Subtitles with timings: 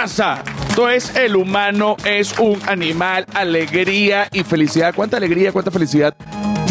[0.00, 0.42] pasa?
[0.68, 4.94] Esto es el humano, es un animal, alegría y felicidad.
[4.94, 6.14] ¿Cuánta alegría, cuánta felicidad?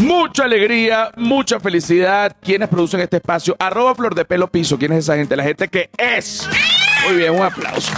[0.01, 2.35] Mucha alegría, mucha felicidad.
[2.41, 3.55] ¿Quiénes producen este espacio?
[3.59, 4.79] Arroba Flor de Pelo Piso.
[4.79, 5.35] ¿Quién es esa gente?
[5.35, 6.49] La gente que es.
[7.05, 7.91] Muy bien, un aplauso.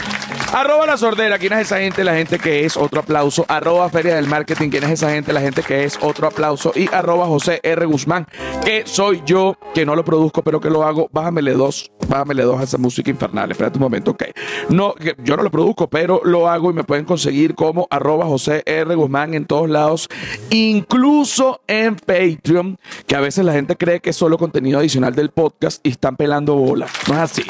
[0.54, 2.04] Arroba la sordera, ¿quién es esa gente?
[2.04, 3.46] La gente que es, otro aplauso.
[3.48, 5.32] Arroba Feria del Marketing, ¿quién es esa gente?
[5.32, 6.74] La gente que es, otro aplauso.
[6.76, 7.86] Y arroba José R.
[7.86, 8.28] Guzmán,
[8.66, 11.08] que soy yo, que no lo produzco, pero que lo hago.
[11.14, 13.50] Bájamele dos, bájamele dos a esa música infernal.
[13.50, 14.24] Espérate un momento, ok.
[14.68, 14.94] No,
[15.24, 18.94] yo no lo produzco, pero lo hago y me pueden conseguir como arroba José R.
[18.96, 20.10] Guzmán en todos lados,
[20.50, 22.78] incluso en Patreon,
[23.08, 26.18] que a veces la gente cree que es solo contenido adicional del podcast y están
[26.18, 26.88] pelando bola.
[27.08, 27.44] No es así.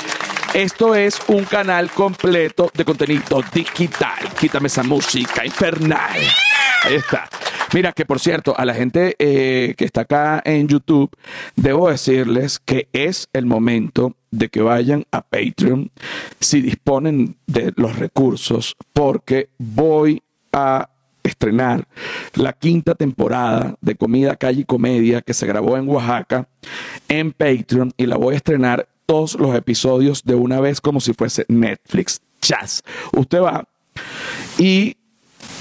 [0.53, 4.19] Esto es un canal completo de contenido digital.
[4.37, 6.19] Quítame esa música infernal.
[6.83, 7.29] Ahí está.
[7.73, 11.09] Mira que por cierto, a la gente eh, que está acá en YouTube,
[11.55, 15.89] debo decirles que es el momento de que vayan a Patreon
[16.41, 20.89] si disponen de los recursos, porque voy a
[21.23, 21.87] estrenar
[22.33, 26.49] la quinta temporada de Comida, Calle y Comedia que se grabó en Oaxaca
[27.07, 31.11] en Patreon y la voy a estrenar todos los episodios de una vez como si
[31.11, 32.21] fuese Netflix.
[32.41, 32.81] Chas.
[33.11, 33.65] Usted va
[34.57, 34.95] y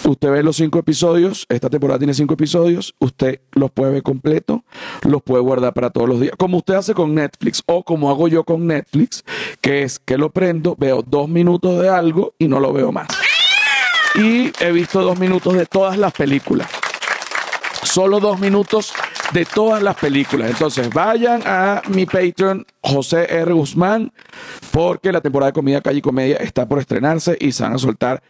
[0.04, 1.46] usted ve los cinco episodios.
[1.48, 2.94] Esta temporada tiene cinco episodios.
[3.00, 4.62] Usted los puede ver completo,
[5.02, 6.34] los puede guardar para todos los días.
[6.38, 9.24] Como usted hace con Netflix o como hago yo con Netflix,
[9.60, 13.08] que es que lo prendo, veo dos minutos de algo y no lo veo más.
[14.14, 16.70] Y he visto dos minutos de todas las películas.
[17.82, 18.92] Solo dos minutos
[19.32, 20.50] de todas las películas.
[20.50, 23.52] Entonces vayan a mi Patreon, José R.
[23.52, 24.12] Guzmán,
[24.70, 27.78] porque la temporada de Comida Calle y Comedia está por estrenarse y se van a
[27.78, 28.22] soltar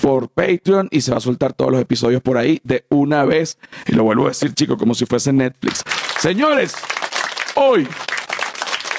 [0.00, 3.58] por Patreon y se va a soltar todos los episodios por ahí de una vez.
[3.86, 5.82] Y lo vuelvo a decir, chicos, como si fuese Netflix.
[6.18, 6.74] Señores,
[7.54, 7.86] hoy,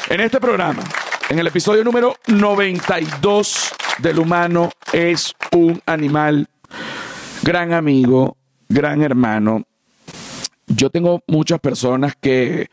[0.10, 0.84] en este programa,
[1.30, 6.48] en el episodio número 92 del humano es un animal,
[7.44, 8.38] gran amigo,
[8.68, 9.64] gran hermano,
[10.76, 12.70] yo tengo muchas personas que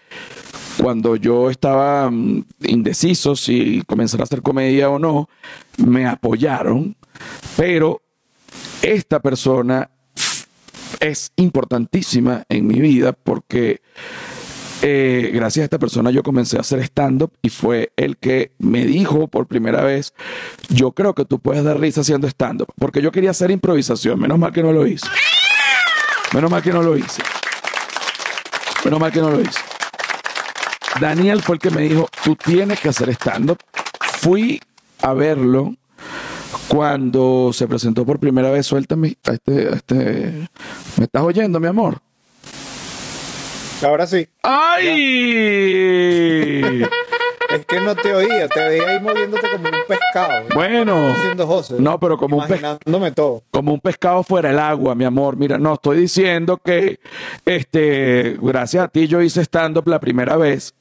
[0.80, 5.28] cuando yo estaba mm, indeciso si comenzar a hacer comedia o no,
[5.78, 6.96] me apoyaron,
[7.56, 8.02] pero
[8.82, 9.90] esta persona
[11.00, 13.80] es importantísima en mi vida porque
[14.82, 18.86] eh, gracias a esta persona yo comencé a hacer stand-up y fue el que me
[18.86, 20.14] dijo por primera vez,
[20.68, 24.38] yo creo que tú puedes dar risa haciendo stand-up, porque yo quería hacer improvisación, menos
[24.38, 25.06] mal que no lo hice.
[26.32, 27.22] Menos mal que no lo hice.
[28.88, 29.60] Menos mal que no lo hice.
[30.98, 33.58] Daniel fue el que me dijo, tú tienes que hacer stand-up.
[34.00, 34.62] Fui
[35.02, 35.74] a verlo
[36.68, 38.64] cuando se presentó por primera vez.
[38.64, 40.48] Suéltame a este, a este...
[40.96, 41.98] ¿Me estás oyendo, mi amor?
[43.82, 44.26] Ahora sí.
[44.42, 44.86] ¡Ay!
[47.50, 50.44] Es que no te oía, te veía ahí moviéndote como un pescado.
[50.54, 51.14] Bueno.
[51.46, 51.76] José.
[51.78, 53.42] No, pero como un, pe- Imaginándome todo.
[53.50, 55.36] como un pescado fuera del agua, mi amor.
[55.36, 57.00] Mira, no, estoy diciendo que
[57.46, 60.74] este, gracias a ti yo hice stand-up la primera vez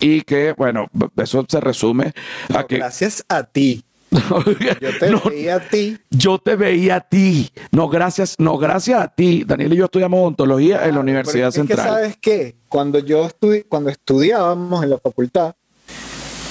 [0.00, 2.12] y que, bueno, eso se resume
[2.50, 2.76] a No, que...
[2.78, 3.84] Gracias a ti.
[4.10, 4.42] Yo
[5.00, 5.98] te No, veía a ti.
[6.10, 7.50] yo te veía a ti.
[7.72, 9.44] No, gracias, no, gracias a ti.
[9.44, 11.88] Daniel y yo estudiamos odontología en la Universidad Pero es que, Central.
[11.88, 12.54] ¿sabes qué?
[12.68, 15.54] Cuando yo estudi cuando estudiábamos en la facultad,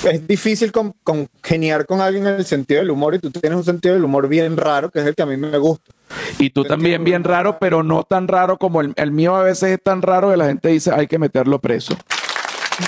[0.04, 3.64] es difícil con- congeniar con alguien en el sentido del humor y tú tienes un
[3.64, 5.92] sentido del humor bien raro, que es el que a mí me gusta.
[6.40, 9.72] Y tú también bien raro, pero no tan raro como el, el mío a veces
[9.72, 11.96] es tan raro que la gente dice hay que meterlo preso.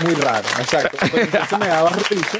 [0.03, 0.97] Muy raro, exacto.
[1.15, 2.39] Entonces me daba risa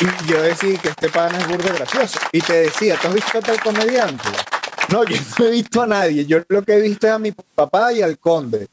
[0.00, 2.18] y yo decía que este pan es burdo gracioso.
[2.32, 4.28] Y te decía, ¿tú has visto a tal comediante?
[4.88, 6.26] No, yo no he visto a nadie.
[6.26, 8.68] Yo lo que he visto es a mi papá y al conde.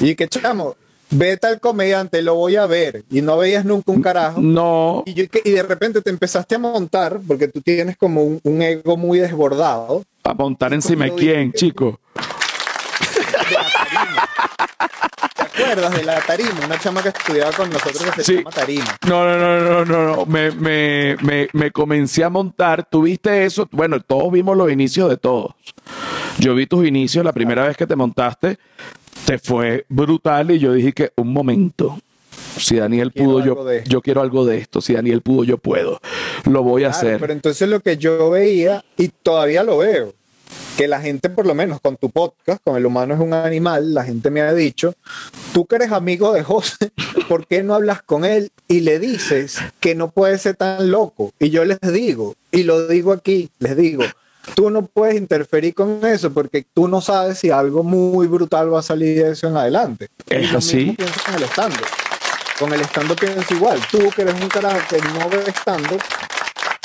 [0.00, 0.76] Y que chamo,
[1.12, 3.04] ve tal comediante, lo voy a ver.
[3.10, 4.40] Y no veías nunca un carajo.
[4.40, 8.40] No, Y, yo- y de repente te empezaste a montar, porque tú tienes como un,
[8.42, 10.04] un ego muy desbordado.
[10.24, 12.00] a montar encima de quién, chico.
[12.14, 14.28] de la tarima.
[15.34, 16.60] ¿Te acuerdas de la tarima?
[16.64, 18.36] Una chama que estudiaba con nosotros que se Sí.
[18.38, 18.96] llama tarima.
[19.08, 20.26] No, no, no, no, no, no.
[20.26, 22.86] Me, me, me, me comencé a montar.
[22.90, 23.68] ¿Tuviste eso?
[23.72, 25.52] Bueno, todos vimos los inicios de todos.
[26.38, 28.58] Yo vi tus inicios la primera vez que te montaste.
[29.24, 31.98] Te fue brutal y yo dije que un momento.
[32.58, 34.80] Si Daniel Quiero pudo, yo, de yo quiero algo de esto.
[34.80, 36.00] Si Daniel pudo, yo puedo.
[36.44, 37.18] Lo voy a hacer.
[37.20, 40.12] Pero entonces lo que yo veía, y todavía lo veo,
[40.76, 43.94] que la gente, por lo menos con tu podcast, con El Humano es un Animal,
[43.94, 44.94] la gente me ha dicho,
[45.52, 46.92] tú que eres amigo de José,
[47.28, 51.32] ¿por qué no hablas con él y le dices que no puede ser tan loco?
[51.38, 54.04] Y yo les digo, y lo digo aquí, les digo,
[54.54, 58.80] tú no puedes interferir con eso porque tú no sabes si algo muy brutal va
[58.80, 60.08] a salir de eso en adelante.
[60.28, 60.96] Es así.
[60.96, 61.86] con el stand-up.
[62.58, 63.78] con el stand-up pienso igual.
[63.90, 66.00] Tú que eres un carajo que no ves stand-up,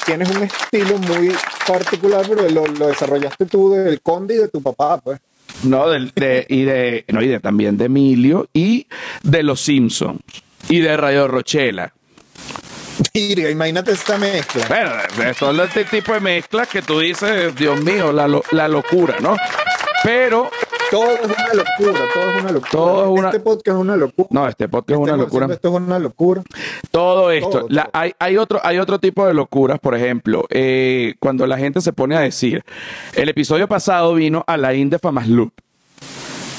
[0.06, 1.31] tienes un estilo muy
[1.68, 5.19] particular, pero lo, lo desarrollaste tú del conde y de tu papá, pues.
[5.63, 8.88] No, del- de, y de, no, y de también de Emilio y
[9.24, 10.19] de los Simpsons
[10.69, 11.94] y de Radio Rochela.
[13.14, 14.66] Mira, imagínate esta mezcla.
[14.68, 14.92] Bueno,
[15.40, 19.36] todo este tipo de mezclas que tú dices, Dios mío, la, lo- la locura, ¿no?
[20.04, 20.50] Pero,
[20.90, 22.72] Todo es una locura, todo es una locura.
[22.72, 24.28] Todo una- Este podcast es una locura.
[24.32, 25.54] no, este podcast es una Estemos locura.
[25.54, 26.44] Esto es una locura.
[26.92, 27.92] Todo esto, Todo, la- todo.
[27.94, 31.92] hay, hay otro, hay otro tipo de locuras, por ejemplo, eh, cuando la gente se
[31.94, 32.64] pone a decir,
[33.16, 35.52] el episodio pasado vino Alain de Famas Loop.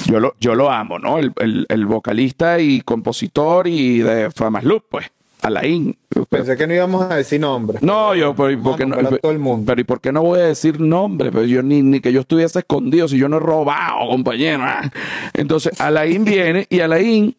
[0.06, 1.18] Yo lo, yo lo amo, ¿no?
[1.18, 5.06] El, el- el vocalista y compositor y de Famas Loop, pues,
[5.42, 5.96] Alain.
[6.28, 7.82] Pensé que no íbamos a decir nombres.
[7.82, 9.18] No, yo, pero ¿y por Vamos qué no?
[9.18, 9.64] todo el mundo.
[9.66, 11.30] Pero ¿y por qué no voy a decir nombre?
[11.30, 14.62] Pero yo ni, ni que yo estuviese escondido, si yo no he robado, compañero.
[14.64, 14.90] ah.
[15.34, 17.36] Entonces, Alain viene y Alain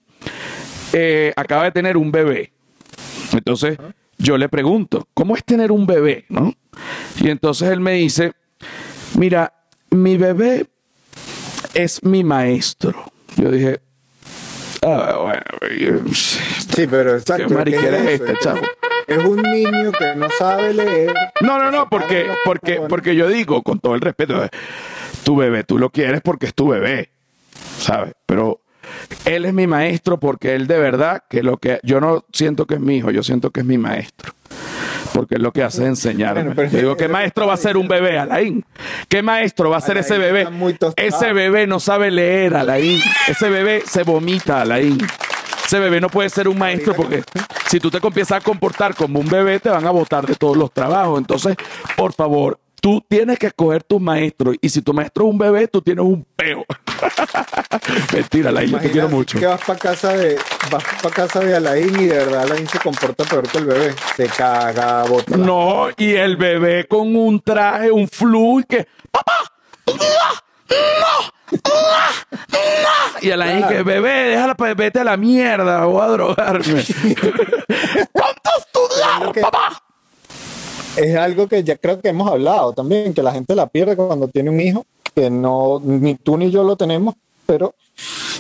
[0.94, 2.54] eh, acaba de tener un bebé.
[3.34, 3.78] Entonces,
[4.18, 6.25] yo le pregunto, ¿cómo es tener un bebé?
[6.30, 6.54] ¿No?
[7.22, 8.31] Y entonces él me dice,
[9.18, 9.54] mira,
[9.92, 10.68] mi bebé
[11.74, 12.95] es mi maestro.
[13.36, 13.81] Yo dije,
[14.81, 17.48] ah, bueno, Sí, pero exacto.
[17.48, 18.62] qué mariquera ¿qué es esta, chavo.
[19.08, 21.14] Es un niño que no sabe leer.
[21.42, 24.48] No, no, no, porque, porque, porque yo digo, con todo el respeto,
[25.24, 27.10] tu bebé, tú lo quieres porque es tu bebé,
[27.80, 28.14] ¿sabes?
[28.26, 28.62] Pero
[29.26, 32.76] él es mi maestro porque él de verdad, que lo que yo no siento que
[32.76, 34.34] es mi hijo, yo siento que es mi maestro.
[35.13, 36.41] Porque él lo que hace es enseñarme.
[36.44, 38.65] Bueno, pero Yo digo, es ¿qué maestro va a ser un bebé, Alain?
[39.07, 40.47] ¿Qué maestro va a ser ese bebé?
[40.95, 43.00] Ese bebé no sabe leer, Alain.
[43.27, 44.97] Ese bebé se vomita, Alain.
[45.65, 47.23] Ese bebé no puede ser un maestro porque
[47.69, 50.57] si tú te empiezas a comportar como un bebé, te van a botar de todos
[50.57, 51.19] los trabajos.
[51.19, 51.56] Entonces,
[51.95, 54.54] por favor, tú tienes que escoger tu maestro.
[54.60, 56.66] Y si tu maestro es un bebé, tú tienes un peo.
[58.14, 59.40] Mentira, Alain, yo te quiero mucho.
[59.40, 60.38] Que vas para casa de
[60.72, 63.96] vas para casa de Alain y de verdad Alain se comporta peor que el bebé.
[64.16, 65.38] Se caga, bota.
[65.38, 69.34] No, y el bebé con un traje, un flu, y que, papá,
[69.88, 70.00] no, no,
[71.52, 71.60] no.
[73.22, 76.84] Y Alain que, bebé, déjala, pues, vete a la mierda, voy a drogarme.
[78.12, 79.84] ¿Cuánto que- papá?
[81.00, 84.28] Es algo que ya creo que hemos hablado también, que la gente la pierde cuando
[84.28, 84.86] tiene un hijo,
[85.16, 87.16] que no ni tú ni yo lo tenemos,
[87.46, 87.74] pero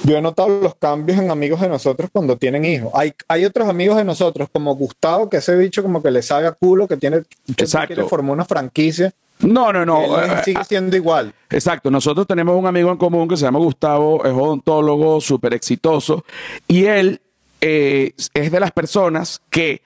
[0.03, 2.91] yo he notado los cambios en amigos de nosotros cuando tienen hijos.
[2.93, 6.47] Hay, hay otros amigos de nosotros, como Gustavo, que ese bicho como que le sabe
[6.47, 7.23] a culo, que tiene,
[7.55, 9.13] que quiere formar una franquicia.
[9.39, 10.21] No, no, no.
[10.21, 11.33] Él eh, sigue siendo igual.
[11.49, 16.25] Exacto, nosotros tenemos un amigo en común que se llama Gustavo, es odontólogo, súper exitoso,
[16.67, 17.21] y él
[17.61, 19.81] eh, es de las personas que,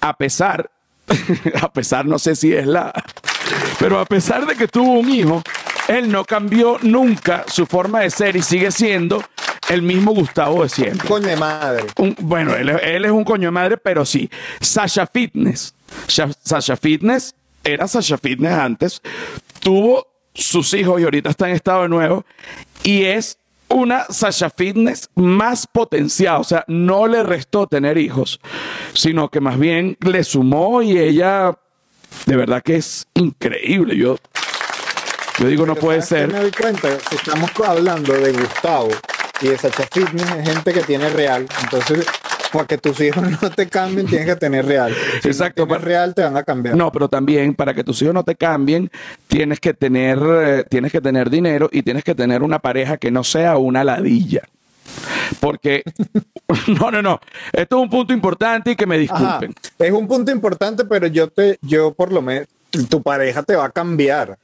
[0.00, 0.70] a pesar,
[1.62, 2.92] a pesar, no sé si es la,
[3.78, 5.42] pero a pesar de que tuvo un hijo,
[5.88, 9.22] él no cambió nunca su forma de ser y sigue siendo
[9.68, 11.06] el mismo Gustavo de siempre.
[11.08, 11.84] Coño de madre.
[11.98, 14.30] Un- bueno, él, él es un coño de madre, pero sí.
[14.60, 15.74] Sasha Fitness.
[16.06, 17.34] Sha- Sasha Fitness
[17.64, 19.02] era Sasha Fitness antes.
[19.60, 22.24] Tuvo sus hijos y ahorita está en estado de nuevo.
[22.82, 23.38] Y es
[23.70, 26.38] una Sasha Fitness más potenciada.
[26.38, 28.40] O sea, no le restó tener hijos,
[28.94, 31.56] sino que más bien le sumó y ella,
[32.26, 33.96] de verdad que es increíble.
[33.96, 34.16] Yo,
[35.38, 36.32] yo digo, no puede ¿sabes qué ser.
[36.32, 38.90] Me doy cuenta, si estamos hablando de Gustavo
[39.40, 41.46] y de Sacha Fitness, es gente que tiene real.
[41.62, 42.06] Entonces,
[42.52, 44.94] para que tus hijos no te cambien, tienes que tener real.
[45.22, 46.76] Si Exacto, No tienes pa- real, te van a cambiar.
[46.76, 48.90] No, pero también para que tus hijos no te cambien,
[49.26, 53.10] tienes que tener, eh, tienes que tener dinero y tienes que tener una pareja que
[53.10, 54.42] no sea una ladilla.
[55.40, 55.82] Porque,
[56.80, 57.20] no, no, no.
[57.52, 59.00] Esto es un punto importante y que me Ajá,
[59.40, 59.54] disculpen.
[59.78, 62.48] Es un punto importante, pero yo te, yo por lo menos,
[62.88, 64.38] tu pareja te va a cambiar.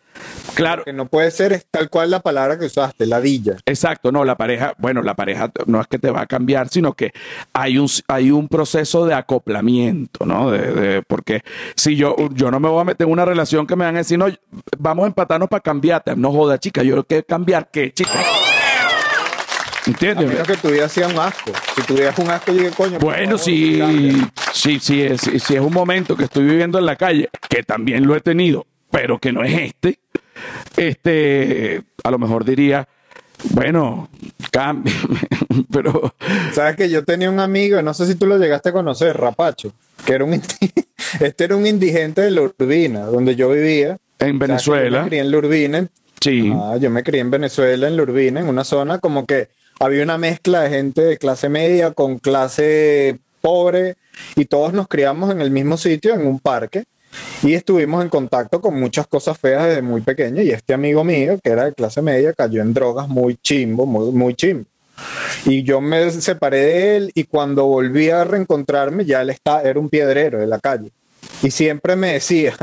[0.54, 3.56] Claro, Que no puede ser es tal cual la palabra que usaste, ladilla.
[3.66, 6.92] Exacto, no, la pareja, bueno, la pareja no es que te va a cambiar, sino
[6.92, 7.10] que
[7.52, 10.52] hay un, hay un proceso de acoplamiento, ¿no?
[10.52, 11.42] De, de- porque
[11.74, 13.98] si yo, yo no me voy a meter en una relación que me van a
[13.98, 14.26] decir, no,
[14.78, 16.14] vamos a empatarnos para cambiarte.
[16.14, 18.12] No joda, chica, yo que cambiar qué, chica.
[19.86, 20.28] A ¿Entiendes?
[20.28, 21.52] menos que tu vida sea un asco.
[21.76, 22.98] Si tuvieras un asco, digo, coño.
[22.98, 24.30] Bueno, si, cambia.
[24.52, 28.06] si, si, es, si, es un momento que estoy viviendo en la calle, que también
[28.06, 29.98] lo he tenido, pero que no es este,
[30.76, 32.88] este, a lo mejor diría,
[33.50, 34.08] bueno,
[34.50, 35.00] cámbiame,
[35.72, 36.14] pero
[36.52, 39.72] Sabes que yo tenía un amigo, no sé si tú lo llegaste a conocer, Rapacho,
[40.06, 40.34] que era un
[41.20, 43.98] este era un indigente de la Urbina, donde yo vivía.
[44.18, 45.86] en que Yo Venezuela, me crié en la Urbina.
[46.20, 49.48] sí, Ah, yo me crié en Venezuela, en la Urbina, en una zona como que
[49.80, 53.96] había una mezcla de gente de clase media con clase pobre
[54.36, 56.84] y todos nos criamos en el mismo sitio, en un parque.
[57.42, 60.42] Y estuvimos en contacto con muchas cosas feas desde muy pequeño.
[60.42, 64.10] Y este amigo mío, que era de clase media, cayó en drogas muy chimbo, muy,
[64.10, 64.64] muy chimbo.
[65.44, 69.78] Y yo me separé de él y cuando volví a reencontrarme ya él está, era
[69.78, 70.90] un piedrero de la calle.
[71.42, 72.54] Y siempre me decía,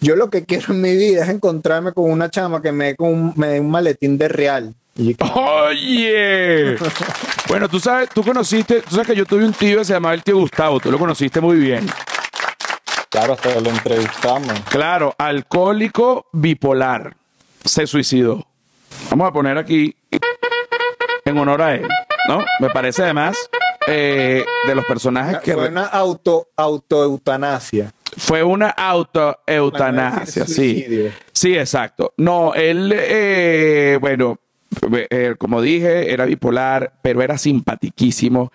[0.00, 2.96] yo lo que quiero en mi vida es encontrarme con una chama que me dé,
[3.36, 4.74] me dé un maletín de real.
[4.98, 6.76] Oye.
[7.48, 10.14] bueno, tú sabes, tú conociste, tú sabes que yo tuve un tío que se llamaba
[10.14, 11.86] el tío Gustavo, tú lo conociste muy bien.
[13.10, 14.52] claro, hasta lo entrevistamos.
[14.68, 17.16] Claro, alcohólico bipolar.
[17.64, 18.46] Se suicidó.
[19.10, 19.94] Vamos a poner aquí
[21.24, 21.86] en honor a él,
[22.28, 22.38] ¿no?
[22.60, 23.36] Me parece además
[23.88, 27.92] eh, de los personajes que Fue una auto, autoeutanasia.
[28.16, 31.10] fue una autoeutanasia, sí.
[31.32, 32.14] Sí, exacto.
[32.16, 34.38] No, él, eh, bueno,
[35.38, 38.52] como dije, era bipolar, pero era simpatiquísimo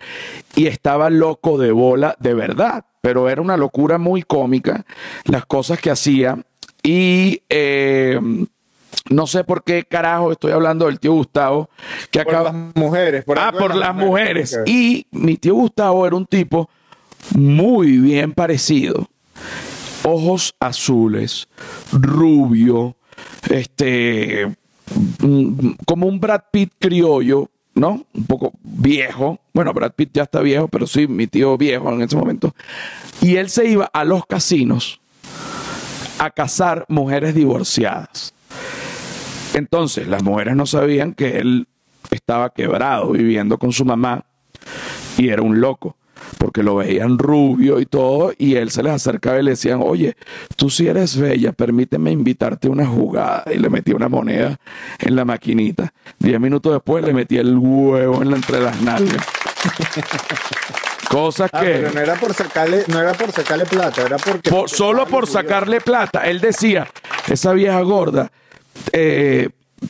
[0.56, 4.86] y estaba loco de bola de verdad, pero era una locura muy cómica
[5.26, 6.38] las cosas que hacía
[6.84, 8.20] y eh,
[9.10, 11.70] no sé por qué carajo estoy hablando del tío Gustavo
[12.12, 12.52] que Por acaba...
[12.52, 13.24] las mujeres.
[13.26, 14.60] Por Ah, por las mujeres.
[14.66, 16.70] Y mi tío Gustavo era un tipo
[17.36, 19.08] muy bien parecido.
[20.04, 21.48] Ojos azules,
[21.92, 22.96] rubio,
[23.50, 24.56] este,
[25.86, 28.06] como un Brad Pitt criollo, ¿no?
[28.14, 29.40] Un poco viejo.
[29.54, 32.54] Bueno, Brad Pitt ya está viejo, pero sí, mi tío viejo en ese momento.
[33.22, 35.02] Y él se iba a los casinos
[36.20, 38.34] a casar mujeres divorciadas.
[39.54, 41.68] Entonces, las mujeres no sabían que él
[42.12, 44.26] estaba quebrado viviendo con su mamá
[45.18, 45.98] y era un loco,
[46.38, 50.16] porque lo veían rubio y todo, y él se les acercaba y le decían, oye,
[50.56, 53.44] tú si eres bella, permíteme invitarte a una jugada.
[53.54, 54.58] Y le metía una moneda
[55.00, 55.94] en la maquinita.
[56.20, 59.26] Diez minutos después le metía el huevo en la, entre las nalgas.
[61.10, 61.66] Cosas Ah, que...
[61.68, 65.28] pero no era por sacarle, no era por sacarle plata, era porque Por- solo por
[65.28, 66.22] sacarle plata.
[66.22, 66.88] Él decía,
[67.28, 68.32] esa vieja gorda
[68.94, 69.50] eh,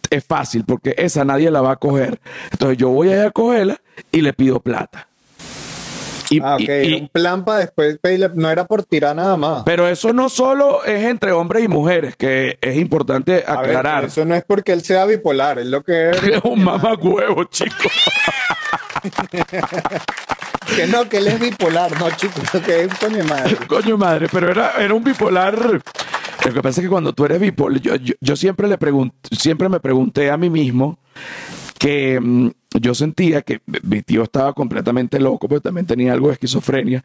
[0.10, 2.20] es fácil porque esa nadie la va a coger.
[2.52, 3.80] Entonces yo voy a ir a cogerla
[4.12, 5.08] y le pido plata.
[6.32, 9.36] Y- Ah, ok, y- era un plan para después pedirle, no era por tirar nada
[9.38, 9.64] más.
[9.66, 14.06] pero eso no solo es entre hombres y mujeres, que es importante A ver, aclarar.
[14.06, 16.24] eso no es porque él sea bipolar, es lo que es.
[16.24, 17.76] es un mamacuevo, chico.
[20.76, 23.56] que no, que él es bipolar, no, chicos, que es un coño madre.
[23.68, 25.82] Coño madre, pero era, era un bipolar.
[26.46, 28.78] Lo que pasa es que cuando tú eres bipolar, yo, yo, yo siempre le
[29.32, 30.98] siempre me pregunté a mí mismo
[31.82, 36.34] que mm, yo sentía que mi tío estaba completamente loco, porque también tenía algo de
[36.34, 37.04] esquizofrenia,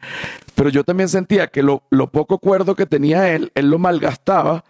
[0.53, 4.63] pero yo también sentía que lo, lo poco cuerdo que tenía él, él lo malgastaba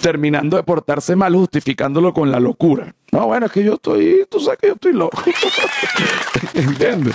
[0.00, 2.96] terminando de portarse mal, justificándolo con la locura.
[3.12, 5.22] No, bueno, es que yo estoy, tú sabes que yo estoy loco.
[6.54, 7.14] ¿Entiendes?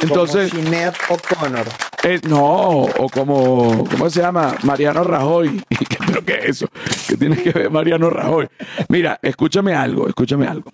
[0.00, 1.66] Entonces, Como Sinead O'Connor.
[2.04, 4.56] eh, no, o como, ¿cómo se llama?
[4.62, 5.62] Mariano Rajoy.
[6.06, 6.68] ¿Pero qué es eso?
[7.06, 8.48] ¿Qué tiene que ver Mariano Rajoy?
[8.88, 10.72] Mira, escúchame algo, escúchame algo.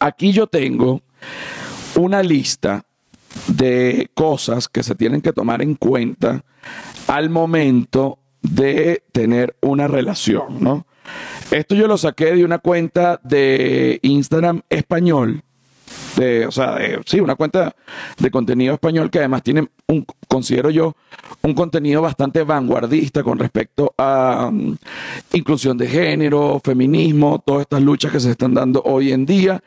[0.00, 1.02] Aquí yo tengo
[1.94, 2.84] una lista
[3.46, 6.42] de cosas que se tienen que tomar en cuenta
[7.06, 10.86] al momento de tener una relación, ¿no?
[11.50, 15.42] Esto yo lo saqué de una cuenta de Instagram español,
[16.16, 17.74] de, o sea, de- sí, una cuenta
[18.18, 20.94] de contenido español que además tiene un, considero yo,
[21.42, 24.76] un contenido bastante vanguardista con respecto a mm,
[25.32, 29.62] inclusión de género, feminismo, todas estas luchas que se están dando hoy en día.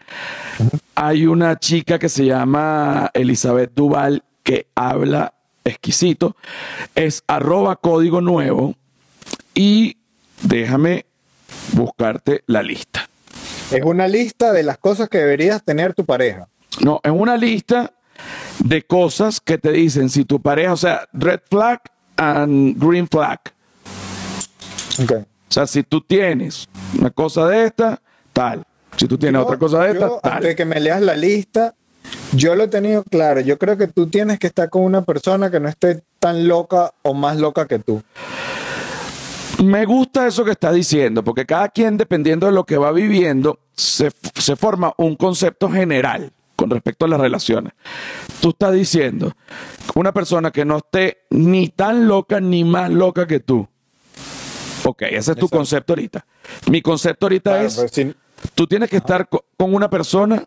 [0.96, 5.34] Hay una chica que se llama Elizabeth Duval que habla
[5.66, 6.36] exquisito,
[6.96, 8.76] es arroba código nuevo
[9.56, 9.96] y
[10.42, 11.06] déjame
[11.74, 13.08] buscarte la lista.
[13.72, 16.48] Es una lista de las cosas que deberías tener tu pareja.
[16.82, 17.92] No, es una lista
[18.60, 21.82] de cosas que te dicen si tu pareja, o sea, red flag
[22.18, 23.40] and green flag.
[25.02, 25.12] Ok.
[25.14, 26.68] O sea, si tú tienes
[27.00, 28.02] una cosa de esta,
[28.32, 28.64] tal.
[28.98, 30.56] Si tú tienes Yo- otra cosa de esta, yo, antes de tal.
[30.56, 31.74] que me leas la lista,
[32.32, 33.40] yo lo he tenido claro.
[33.42, 36.94] Yo creo que tú tienes que estar con una persona que no esté tan loca
[37.02, 38.04] o más loca que tú.
[39.64, 43.60] Me gusta eso que está diciendo, porque cada quien, dependiendo de lo que va viviendo,
[43.76, 47.74] se, se forma un concepto general con respecto a las relaciones.
[48.42, 49.34] Tú estás diciendo
[49.96, 53.68] una persona que no esté ni tan loca ni más loca que tú.
[54.86, 56.26] Ok, ese es tu concepto ahorita.
[56.70, 58.14] Mi concepto ahorita Claro, es, si-
[58.56, 60.44] tú tienes que estar co- con una persona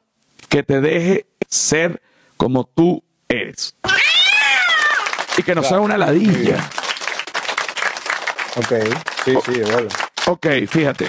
[0.48, 2.02] que te deje ser
[2.36, 3.74] como tú eres.
[5.38, 6.32] Y que no sea Claro, una muy bien.
[6.34, 6.70] ladilla.
[8.56, 8.72] Ok,
[9.24, 9.62] sí, sí.
[10.26, 11.06] Ok, fíjate.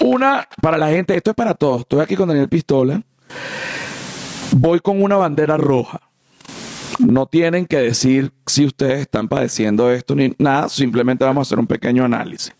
[0.00, 1.82] Una, para la gente, esto es para todos.
[1.82, 3.02] Estoy aquí con Daniel Pistola.
[4.52, 6.00] Voy con una bandera roja.
[6.98, 11.58] No tienen que decir si ustedes están padeciendo esto ni nada, simplemente vamos a hacer
[11.58, 12.52] un pequeño análisis.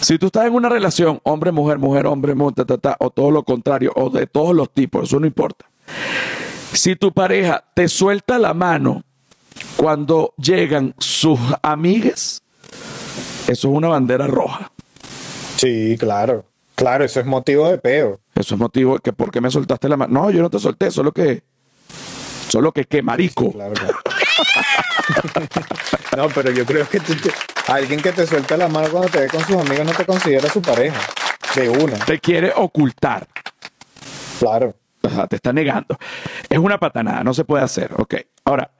[0.00, 3.10] Si tú estás en una relación hombre, mujer, mujer, hombre, mujer, ta, ta, ta, o
[3.10, 5.66] todo lo contrario, o de todos los tipos, eso no importa.
[6.72, 9.04] Si tu pareja te suelta la mano
[9.76, 12.42] cuando llegan sus amigues,
[13.46, 14.70] eso es una bandera roja.
[15.56, 16.44] Sí, claro.
[16.74, 18.20] Claro, eso es motivo de peo.
[18.34, 20.22] Eso es motivo que por qué me soltaste la mano.
[20.22, 21.42] No, yo no te solté, solo que.
[22.48, 23.52] Solo que qué marico.
[23.52, 23.98] Claro, claro.
[26.16, 27.14] no, pero yo creo que tú
[27.68, 30.48] alguien que te suelta la mano cuando te ve con sus amigos no te considera
[30.50, 30.98] su pareja.
[31.54, 33.26] De una, Te quiere ocultar.
[34.38, 34.74] claro.
[35.04, 35.98] Ajá, te está negando.
[36.48, 37.90] Es una patanada, no se puede hacer.
[37.98, 38.14] Ok.
[38.44, 38.70] Ahora,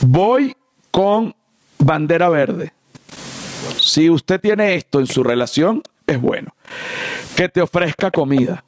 [0.00, 0.56] voy
[0.90, 1.34] con
[1.78, 2.72] bandera verde.
[3.80, 6.54] Si usted tiene esto en su relación, es bueno.
[7.36, 8.64] Que te ofrezca comida.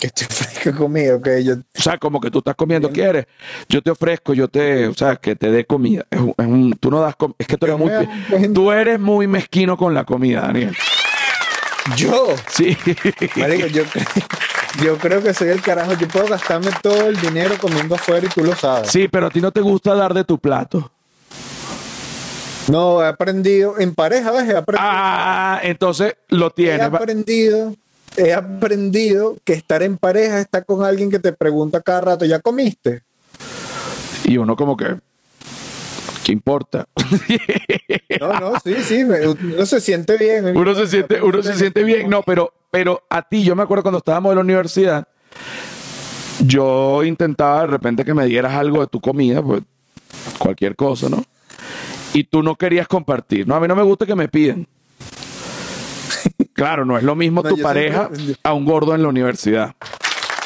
[0.00, 1.28] Que te ofrezca comida, ok.
[1.44, 3.26] Yo, O sea, como que tú estás comiendo, ¿quieres?
[3.68, 6.04] Yo te ofrezco, yo te, o sea, que te dé comida.
[6.10, 7.90] Es un- es un- tú no das com- es que tú eres muy,
[8.52, 10.76] tú eres muy mezquino con la comida, Daniel.
[11.96, 12.76] yo, Sí.
[13.36, 14.24] marico, yo, cre-
[14.82, 15.92] yo creo que soy el carajo.
[15.94, 18.90] Yo puedo gastarme todo el dinero comiendo afuera y tú lo sabes.
[18.90, 20.90] Sí, pero a ti no te gusta dar de tu plato.
[22.68, 24.48] No, he aprendido, en pareja, ¿ves?
[24.48, 24.88] He aprendido.
[24.88, 26.80] Ah, entonces lo he tienes.
[26.92, 27.74] Va- aprendido,
[28.16, 32.38] he aprendido que estar en pareja está con alguien que te pregunta cada rato, ¿ya
[32.40, 33.02] comiste?
[34.24, 34.96] Y uno como que,
[36.24, 36.86] ¿qué importa?
[38.20, 40.56] No, no, sí, sí, me- uno se siente bien.
[40.56, 42.08] uno se siente, uno se siente bien.
[42.08, 45.06] No, pero, pero a ti, yo me acuerdo cuando estábamos en la universidad,
[46.40, 49.62] yo intentaba de repente que me dieras algo de tu comida, pues
[50.38, 51.22] cualquier cosa, ¿no?
[52.14, 53.46] Y tú no querías compartir.
[53.46, 54.66] No, a mí no me gusta que me piden.
[56.54, 59.74] Claro, no es lo mismo No, tu pareja siempre- a un gordo en la universidad.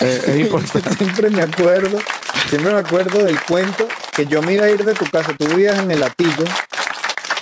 [0.00, 0.90] Eh, es importante.
[0.94, 1.98] siempre me acuerdo,
[2.48, 5.46] siempre me acuerdo del cuento que yo me iba a ir de tu casa, tú
[5.46, 6.44] vivías en el Latillo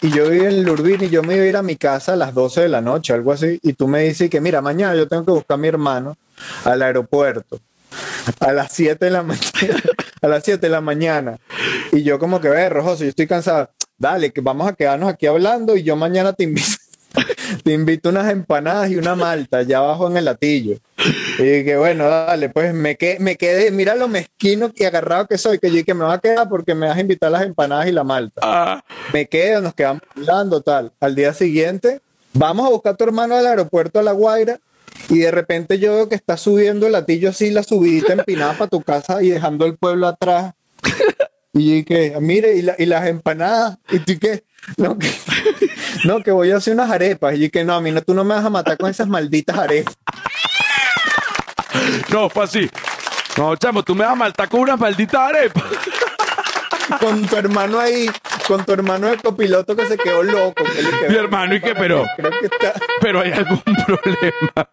[0.02, 2.16] y yo vivía en Lurbín y yo me iba a ir a mi casa a
[2.16, 5.08] las 12 de la noche, algo así, y tú me dices que mira, mañana yo
[5.08, 6.16] tengo que buscar a mi hermano
[6.64, 7.60] al aeropuerto
[8.40, 9.82] a las 7 de la mañana,
[10.22, 11.38] a las 7 de la mañana.
[11.92, 13.70] Y yo como que, ve, Rojoso, yo estoy cansado.
[13.96, 16.76] Dale, que vamos a quedarnos aquí hablando y yo mañana te invito,
[17.64, 20.78] te invito unas empanadas y una malta allá abajo en el latillo.
[21.38, 25.36] Y que bueno, dale, pues me, que, me quedé, mira lo mezquino y agarrado que
[25.38, 27.86] soy, que yo que me va a quedar porque me vas a invitar las empanadas
[27.88, 28.40] y la malta.
[28.44, 30.92] Ah, Me quedo, nos quedamos hablando, tal.
[31.00, 32.00] Al día siguiente,
[32.32, 34.60] vamos a buscar a tu hermano al aeropuerto a La Guaira
[35.08, 38.70] y de repente yo veo que está subiendo el latillo así, la subidita empinada para
[38.70, 40.52] tu casa y dejando el pueblo atrás.
[41.52, 44.42] Y que, mire, y, la- y las empanadas, y tú que,
[44.76, 45.08] no, que,
[46.04, 47.36] no, que voy a hacer unas arepas.
[47.38, 49.56] Y que no, a mí no, tú no me vas a matar con esas malditas
[49.56, 49.94] arepas.
[52.10, 52.70] No, fue así.
[53.36, 55.62] No, chamo, tú me vas a maltar con una maldita arepa.
[57.00, 58.10] Con tu hermano ahí,
[58.46, 60.62] con tu hermano de copiloto que se quedó loco.
[60.64, 61.74] que le quedó- Mi hermano, ¿y qué?
[61.74, 62.72] Pero- Creo que está.
[63.00, 64.68] Pero hay algún problema.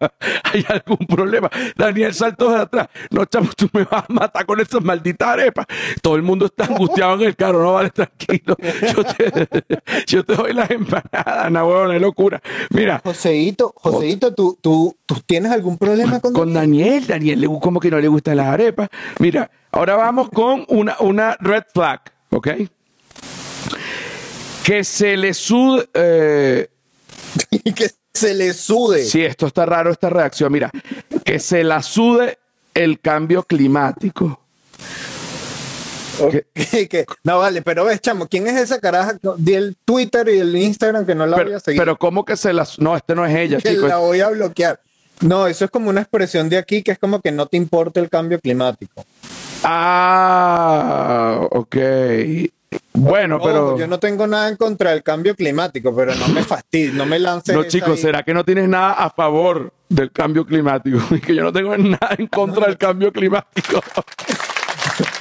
[0.52, 1.50] Hay algún problema.
[1.76, 2.88] Daniel saltó de atrás.
[3.10, 5.66] No, chamo, tú me vas a matar con esas malditas arepas.
[6.00, 7.62] Todo el mundo está angustiado en el carro.
[7.62, 8.56] No vale, tranquilo.
[8.94, 9.48] Yo te,
[10.06, 12.40] yo te doy las empanadas, no, huevón, es locura.
[12.70, 17.80] Mira, Joseito, Joseito, ¿tú, tú, ¿tú tienes algún problema con, con Daniel, Daniel, le- como
[17.80, 18.88] que no le gustan las arepas.
[19.18, 22.48] Mira, ahora vamos con una, una red flag, ¿ok?
[24.64, 25.88] Que se le sude.
[25.94, 26.68] eh,
[27.74, 29.04] que se le sude?
[29.04, 30.52] Sí, esto está raro, esta reacción.
[30.52, 30.70] Mira,
[31.24, 32.38] que se la sude
[32.74, 34.40] el cambio climático.
[36.20, 36.34] Ok,
[36.88, 39.16] que- no, vale, pero ves, chamo, ¿quién es esa caraja?
[39.38, 41.80] Di el Twitter y el Instagram que no la voy a seguir.
[41.80, 42.66] pero ¿cómo que se la...
[42.78, 43.88] No, este no es ella, que chicos.
[43.88, 44.78] la voy a bloquear.
[45.22, 47.98] No, eso es como una expresión de aquí que es como que no te importa
[48.00, 49.04] el cambio climático.
[49.64, 51.76] Ah, ok.
[52.92, 53.78] Bueno, pero...
[53.78, 57.18] Yo no tengo nada en contra del cambio climático, pero no me fastidies, no me
[57.18, 57.54] lances.
[57.54, 57.96] No, chicos, ahí.
[57.98, 60.98] ¿será que no tienes nada a favor del cambio climático?
[61.10, 63.80] Y que yo no tengo nada en contra del cambio climático.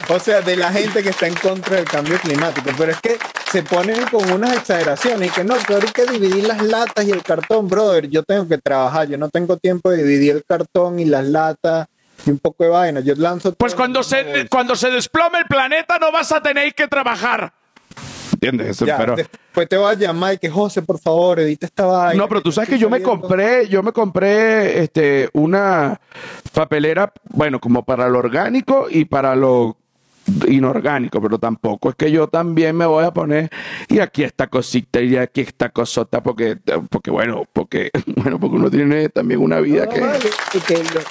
[0.10, 2.70] O sea, de la gente que está en contra del cambio climático.
[2.78, 3.18] Pero es que
[3.50, 7.12] se ponen con unas exageraciones y que no, ahora hay que dividir las latas y
[7.12, 8.10] el cartón, brother.
[8.10, 11.88] Yo tengo que trabajar, yo no tengo tiempo de dividir el cartón y las latas
[12.26, 13.00] y un poco de vaina.
[13.02, 13.54] Yo lanzo.
[13.54, 17.54] Pues cuando se, cuando se desplome el planeta no vas a tener que trabajar.
[18.34, 18.70] ¿Entiendes?
[18.70, 21.86] Eso, Ya, pero- después te voy a llamar y que José, por favor, edita esta
[21.86, 22.22] vaina.
[22.22, 26.00] No, pero tú sabes que yo me compré, yo me compré este una
[26.54, 29.78] papelera, bueno, como para lo orgánico y para lo
[30.48, 33.50] inorgánico, pero tampoco es que yo también me voy a poner
[33.90, 36.58] y aquí esta cosita y aquí esta cosota porque
[36.90, 40.20] porque bueno, porque bueno, porque uno tiene también una vida No, que vale,
[40.54, 41.02] y que lo-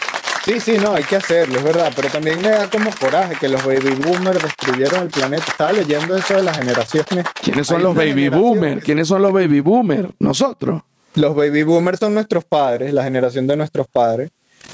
[0.44, 3.48] Sí, sí, no, hay que hacerlo, es verdad, pero también me da como coraje que
[3.48, 5.44] los baby boomers destruyeron el planeta.
[5.46, 7.26] Estaba leyendo eso de las generaciones.
[7.42, 8.82] ¿Quiénes son Hay los baby boomers?
[8.82, 10.08] ¿Quiénes son los baby boomers?
[10.18, 10.82] Nosotros.
[11.14, 14.30] Los baby boomers son nuestros padres, la generación de nuestros padres,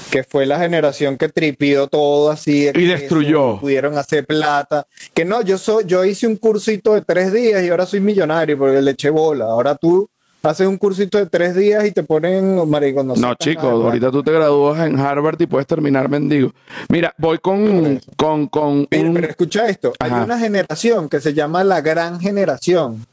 [0.09, 2.69] que fue la generación que tripió todo así.
[2.73, 3.59] Y destruyó.
[3.59, 4.87] Pudieron hacer plata.
[5.13, 8.57] Que no, yo soy, yo hice un cursito de tres días y ahora soy millonario
[8.57, 9.45] porque le eché bola.
[9.45, 10.09] Ahora tú
[10.43, 13.07] haces un cursito de tres días y te ponen maricón.
[13.07, 16.53] No, sacas chicos, ahorita tú te gradúas en Harvard y puedes terminar mendigo.
[16.89, 20.17] Mira, voy con, con, con un- pero escucha esto, Ajá.
[20.19, 23.05] hay una generación que se llama la gran generación,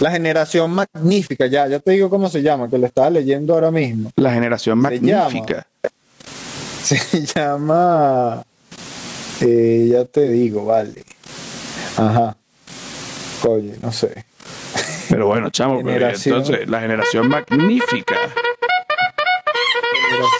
[0.00, 3.70] la generación magnífica, ya, ya te digo cómo se llama, que lo estaba leyendo ahora
[3.70, 4.10] mismo.
[4.16, 5.66] la generación Se llama- magnífica.
[6.82, 8.42] Se llama,
[9.42, 11.04] eh, ya te digo, vale.
[11.98, 12.34] Ajá.
[13.46, 14.24] Oye, no sé.
[15.08, 16.36] Pero bueno, chamo, pero Generación.
[16.38, 18.16] entonces, la generación magnífica.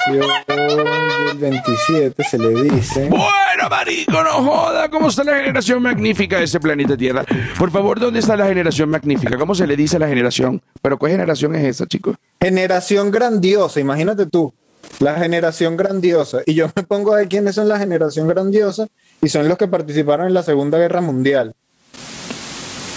[0.06, 3.08] Generación del 27 se le dice.
[3.08, 4.88] Bueno, marico, no joda.
[4.90, 7.24] ¿Cómo está la generación magnífica de ese planeta Tierra?
[7.58, 9.36] Por favor, ¿dónde está la generación magnífica?
[9.38, 10.62] ¿Cómo se le dice a la generación?
[10.82, 12.16] ¿Pero qué generación es esa, chicos?
[12.40, 14.52] Generación grandiosa, imagínate tú,
[15.00, 16.40] la generación grandiosa.
[16.46, 18.86] Y yo me pongo a ver quiénes son la generación grandiosa
[19.20, 21.54] y son los que participaron en la Segunda Guerra Mundial.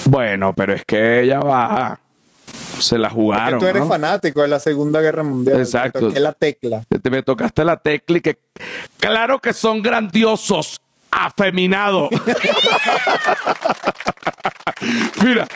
[0.05, 1.99] Bueno, pero es que ella va.
[2.79, 3.59] Se la jugaron.
[3.59, 3.87] tú eres ¿no?
[3.87, 5.59] fanático de la Segunda Guerra Mundial.
[5.59, 5.99] Exacto.
[5.99, 6.83] Te toqué la tecla.
[7.01, 8.39] Te me tocaste la tecla y que.
[8.97, 10.81] Claro que son grandiosos.
[11.11, 12.09] Afeminados.
[15.23, 15.47] Mira,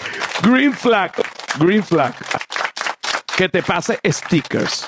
[0.42, 1.14] Green Flag.
[1.58, 2.14] Green Flag.
[3.38, 4.86] Que te pase stickers.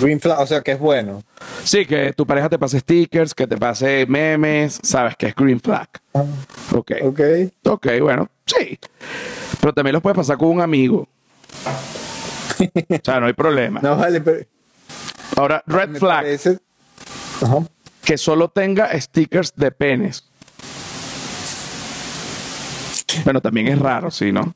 [0.00, 1.22] Green flag, o sea que es bueno.
[1.64, 5.60] Sí, que tu pareja te pase stickers, que te pase memes, sabes que es green
[5.60, 5.88] flag.
[6.72, 6.92] Ok.
[7.02, 7.20] Ok.
[7.64, 8.78] Ok, bueno, sí.
[9.60, 11.08] Pero también los puedes pasar con un amigo.
[12.58, 13.80] O sea, no hay problema.
[13.82, 14.44] No vale, pero
[15.36, 16.58] Ahora, red flag, parece-
[18.04, 20.24] que solo tenga stickers de penes.
[23.24, 24.54] Bueno, también es raro, sí, ¿no?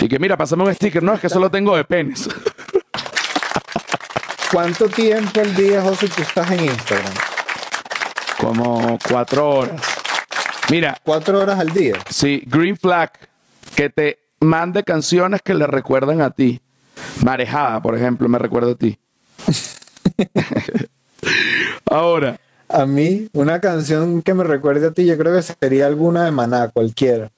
[0.00, 1.02] Y que mira, pásame un sticker.
[1.02, 2.28] No, es que solo tengo de penes.
[4.50, 7.12] ¿Cuánto tiempo al día, José, tú estás en Instagram?
[8.38, 9.80] Como cuatro horas.
[10.70, 11.94] Mira, Cuatro horas al día.
[12.08, 13.12] Sí, Green Flag,
[13.74, 16.60] que te mande canciones que le recuerdan a ti.
[17.24, 18.98] Marejada, por ejemplo, me recuerda a ti.
[21.90, 26.24] Ahora, A mí, una canción que me recuerde a ti, yo creo que sería alguna
[26.24, 27.30] de Maná, cualquiera.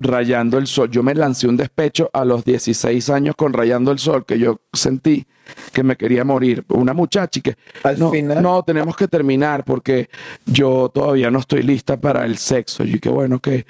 [0.00, 0.90] Rayando el Sol.
[0.90, 4.60] Yo me lancé un despecho a los 16 años con Rayando el Sol, que yo
[4.72, 5.26] sentí
[5.72, 6.64] que me quería morir.
[6.68, 7.56] Una muchacha y que...
[7.82, 10.08] Al no, final- no, tenemos que terminar porque
[10.46, 12.82] yo todavía no estoy lista para el sexo.
[12.84, 13.66] Y que bueno, que...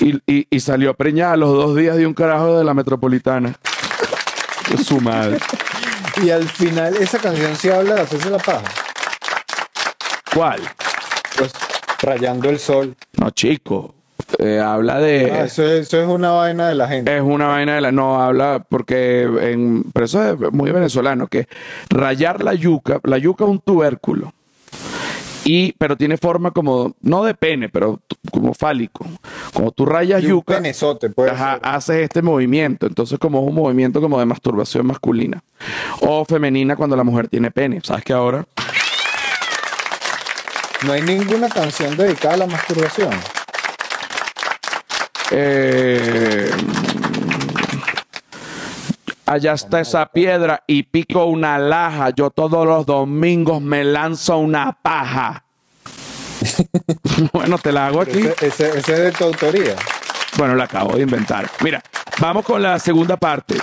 [0.00, 3.54] Y, y- y salió preñada a los dos días de un carajo de la metropolitana.
[4.84, 5.38] Su madre.
[6.22, 8.64] Y al final, esa canción sí habla de hacerse la paja.
[10.34, 10.60] ¿Cuál?
[11.36, 11.52] Pues,
[12.02, 12.94] rayando el sol.
[13.18, 13.94] No, chico.
[14.38, 15.30] Eh, habla de.
[15.32, 17.14] Ah, eso, es, eso es una vaina de la gente.
[17.16, 17.92] es una vaina de la.
[17.92, 19.22] No, habla porque.
[19.22, 21.26] En, pero eso es muy venezolano.
[21.26, 21.46] Que
[21.88, 23.00] rayar la yuca.
[23.02, 24.32] La yuca es un tubérculo.
[25.44, 26.94] Y, pero tiene forma como.
[27.00, 29.04] No de pene, pero como fálico.
[29.52, 30.54] Como tú rayas Y un yuca.
[30.56, 31.60] penezote, puede Ajá, ser.
[31.64, 32.86] haces este movimiento.
[32.86, 35.42] Entonces, como es un movimiento como de masturbación masculina.
[36.02, 37.80] O femenina cuando la mujer tiene pene.
[37.82, 38.46] ¿Sabes que ahora?
[40.86, 43.10] No hay ninguna canción dedicada a la masturbación.
[45.30, 46.50] Eh,
[49.26, 52.10] allá está esa piedra y pico una laja.
[52.10, 55.44] Yo todos los domingos me lanzo una paja.
[57.32, 58.20] bueno, te la hago aquí.
[58.20, 59.76] Ese, ese- ese es de tu autoría.
[60.36, 61.50] Bueno, la acabo de inventar.
[61.62, 61.82] Mira,
[62.20, 63.56] vamos con la segunda parte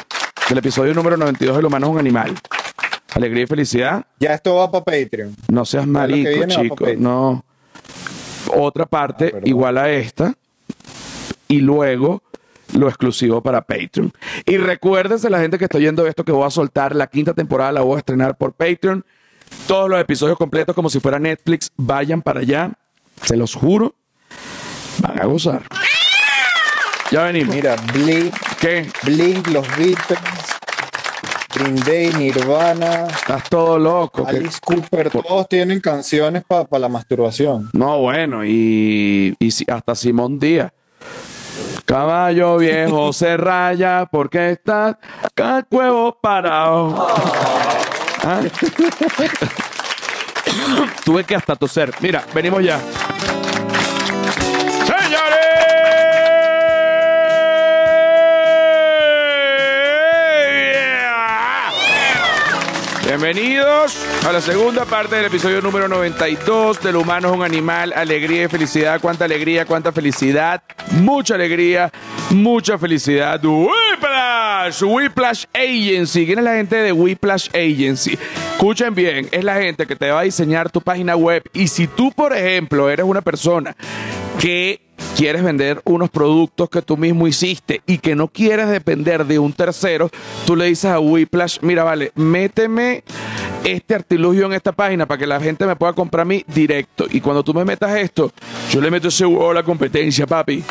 [0.49, 2.35] del episodio número 92 El humano es un animal.
[3.15, 4.05] Alegría y felicidad.
[4.19, 5.35] Ya esto va para Patreon.
[5.47, 6.85] No seas marico, chico.
[6.97, 7.43] No.
[8.53, 10.33] Otra parte Ah, igual a esta.
[11.47, 12.23] Y luego
[12.73, 14.11] lo exclusivo para Patreon.
[14.45, 17.71] Y recuérdense, la gente que está oyendo esto, que voy a soltar la quinta temporada,
[17.71, 19.05] la voy a estrenar por Patreon.
[19.67, 22.71] Todos los episodios completos, como si fuera Netflix, vayan para allá.
[23.23, 23.95] Se los juro.
[24.99, 25.63] Van a gozar.
[27.11, 27.55] Ya venimos.
[27.55, 28.89] Mira, Blink, ¿Qué?
[29.03, 30.19] Blink, los Beatles,
[31.55, 34.25] Green Day, Nirvana, Estás todo loco.
[34.25, 34.37] ¿Qué?
[34.37, 37.69] Alice Cooper, todos tienen canciones para la masturbación.
[37.71, 40.71] No, bueno, y, y hasta Simón Díaz.
[41.87, 44.99] Caballo viejo se raya porque está
[45.37, 47.07] el huevo parado.
[48.23, 48.41] ¿Ah?
[51.05, 51.93] Tuve que hasta toser.
[52.01, 52.77] Mira, venimos ya.
[63.19, 68.43] Bienvenidos a la segunda parte del episodio número 92 del humano es un animal, alegría
[68.43, 69.01] y felicidad.
[69.01, 71.91] Cuánta alegría, cuánta felicidad, mucha alegría,
[72.29, 73.43] mucha felicidad.
[73.43, 76.27] Whiplash, Whiplash Agency.
[76.27, 78.19] ¿Quién es la gente de Whiplash Agency?
[78.51, 81.87] Escuchen bien, es la gente que te va a diseñar tu página web y si
[81.87, 83.75] tú, por ejemplo, eres una persona
[84.39, 89.39] que quieres vender unos productos que tú mismo hiciste y que no quieres depender de
[89.39, 90.09] un tercero,
[90.45, 93.03] tú le dices a Whiplash, mira, vale, méteme
[93.63, 97.05] este artilugio en esta página para que la gente me pueda comprar a mí directo.
[97.09, 98.31] Y cuando tú me metas esto,
[98.71, 100.63] yo le meto ese huevo a la competencia, papi.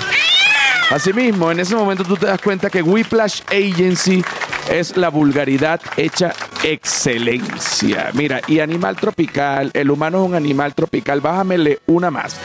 [0.90, 4.24] Asimismo, en ese momento tú te das cuenta que Whiplash Agency
[4.70, 8.10] es la vulgaridad hecha excelencia.
[8.14, 12.36] Mira, y animal tropical, el humano es un animal tropical, bájamele una más.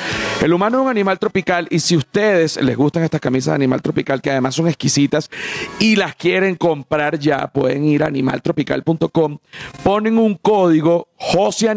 [0.42, 3.80] El humano es un animal tropical y si ustedes les gustan estas camisas de animal
[3.80, 5.30] tropical, que además son exquisitas
[5.78, 9.38] y las quieren comprar ya, pueden ir a animaltropical.com,
[9.84, 11.70] ponen un código José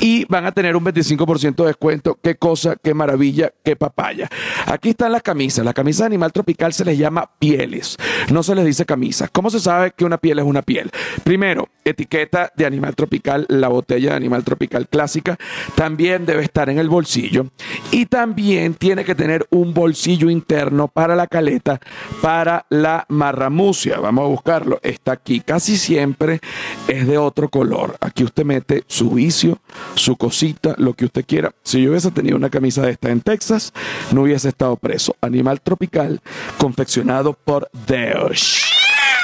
[0.00, 2.18] y van a tener un 25% de descuento.
[2.22, 4.28] Qué cosa, qué maravilla, qué papaya.
[4.66, 5.64] Aquí están las camisas.
[5.64, 7.96] La camisa de animal tropical se les llama pieles,
[8.30, 9.30] no se les dice camisas.
[9.30, 10.90] ¿Cómo se sabe que una piel es una piel?
[11.24, 15.38] Primero, etiqueta de animal tropical, la botella de animal tropical clásica
[15.74, 17.46] también debe estar en el bolsillo
[17.90, 21.80] y también tiene que tener un bolsillo interno para la caleta,
[22.20, 23.98] para la marramucia.
[23.98, 24.80] Vamos a buscarlo.
[24.82, 25.40] Está aquí.
[25.40, 26.40] Casi siempre
[26.86, 27.96] es de otro color.
[28.00, 29.47] Aquí usted mete su vicio,
[29.94, 31.52] su cosita, lo que usted quiera.
[31.62, 33.72] Si yo hubiese tenido una camisa de esta en Texas,
[34.12, 35.14] no hubiese estado preso.
[35.20, 36.20] Animal tropical
[36.58, 38.72] confeccionado por Deus.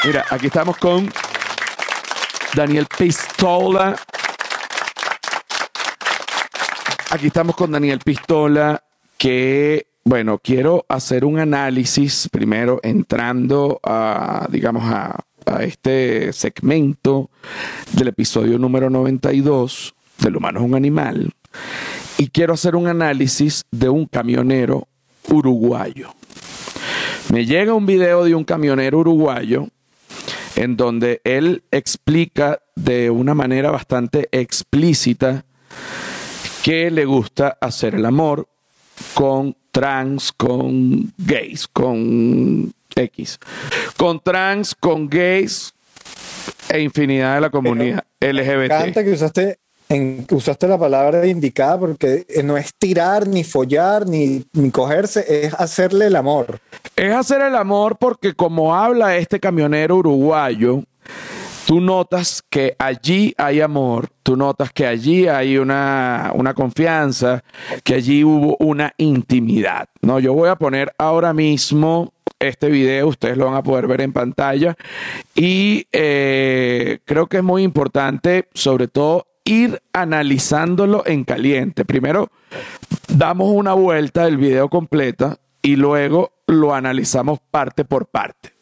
[0.04, 1.10] Mira, aquí estamos con
[2.54, 3.96] Daniel Pistola.
[7.10, 8.82] Aquí estamos con Daniel Pistola,
[9.16, 17.30] que, bueno, quiero hacer un análisis primero entrando a, digamos, a, a este segmento
[17.92, 21.33] del episodio número 92 del humano es un animal.
[22.18, 24.88] Y quiero hacer un análisis de un camionero
[25.29, 26.14] uruguayo.
[27.33, 29.68] Me llega un video de un camionero uruguayo
[30.57, 35.44] en donde él explica de una manera bastante explícita
[36.62, 38.48] que le gusta hacer el amor
[39.14, 43.38] con trans, con gays, con X,
[43.96, 45.74] con trans, con gays
[46.68, 48.46] e infinidad de la comunidad LGBT.
[48.46, 49.59] Me encanta que usaste,
[50.30, 56.07] usaste la palabra indicada porque no es tirar, ni follar, ni, ni cogerse, es hacerle
[56.07, 56.59] el amor.
[56.96, 60.83] Es hacer el amor porque como habla este camionero uruguayo,
[61.66, 67.42] tú notas que allí hay amor, tú notas que allí hay una, una, confianza,
[67.83, 69.88] que allí hubo una intimidad.
[70.02, 74.02] No, yo voy a poner ahora mismo este video, ustedes lo van a poder ver
[74.02, 74.76] en pantalla
[75.35, 81.85] y eh, creo que es muy importante, sobre todo, ir analizándolo en caliente.
[81.85, 82.30] Primero,
[83.09, 88.52] damos una vuelta del video completa y luego lo analizamos parte por parte.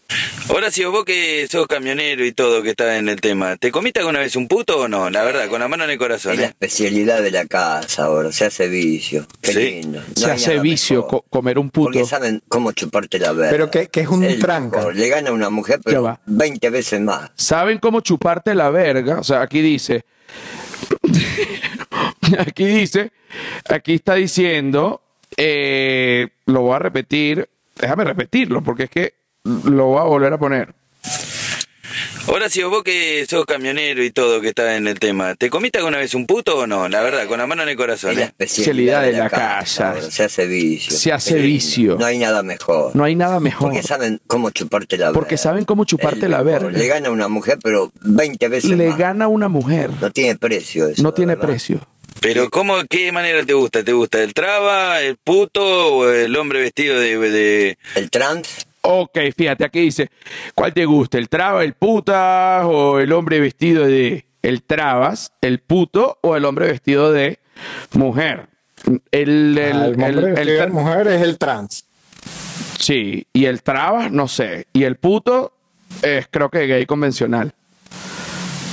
[0.51, 4.01] Ahora si vos que sos camionero y todo que está en el tema, ¿te comiste
[4.01, 5.09] alguna vez un puto o no?
[5.09, 6.33] La verdad, con la mano en el corazón.
[6.35, 6.49] Es la ¿eh?
[6.49, 9.27] especialidad de la casa ahora, se hace vicio.
[9.40, 9.59] Qué Sí.
[9.59, 10.01] lindo.
[10.01, 11.85] No Se hace vicio co- comer un puto.
[11.92, 13.51] Porque saben cómo chuparte la verga.
[13.53, 14.79] Pero que, que es un El tranca.
[14.79, 14.97] mejor.
[14.97, 16.21] Le gana a una mujer, pero va.
[16.27, 17.31] 20 veces más.
[17.37, 19.18] ¿Saben cómo chuparte la verga?
[19.21, 20.05] O sea, aquí dice,
[22.39, 23.13] aquí dice,
[23.69, 25.03] aquí está diciendo,
[25.37, 30.39] eh, lo voy a repetir, déjame repetirlo, porque es que lo voy a volver a
[30.39, 30.82] poner.
[32.29, 35.79] Ahora si vos que sos camionero y todo que está en el tema, ¿te comiste
[35.79, 36.89] alguna vez un puto o no?
[36.89, 38.13] La verdad, con la mano en el corazón.
[38.13, 38.27] Es la ¿eh?
[38.27, 40.01] especialidad de la casa.
[40.11, 40.97] Se hace vicio.
[40.97, 41.97] Se hace vicio.
[41.99, 42.95] No hay nada mejor.
[42.95, 43.69] No hay nada mejor.
[43.71, 45.19] Porque saben cómo chuparte la verga.
[45.19, 46.71] Porque saben cómo chuparte El la verga.
[46.71, 48.99] Le gana a una mujer, pero 20 veces Le más.
[48.99, 49.91] gana una mujer.
[50.01, 51.03] No tiene precio eso.
[51.03, 51.49] No tiene verdad.
[51.49, 51.81] precio.
[52.21, 53.83] Pero ¿cómo, qué manera te gusta?
[53.83, 57.19] ¿Te gusta el traba, el puto o el hombre vestido de...
[57.19, 57.79] de...
[57.97, 60.11] El trans, Ok, fíjate, aquí dice,
[60.55, 61.18] ¿cuál te gusta?
[61.18, 64.27] ¿El traba, el puta o el hombre vestido de...
[64.42, 67.38] El trabas, el puto o el hombre vestido de
[67.92, 68.49] mujer?
[69.12, 71.85] El, el, Ah, el hombre el- el vestido de mujer es el trans.
[72.81, 74.66] Sí, y el trabas, no sé.
[74.73, 75.55] Y el puto
[76.03, 77.55] es creo que gay convencional.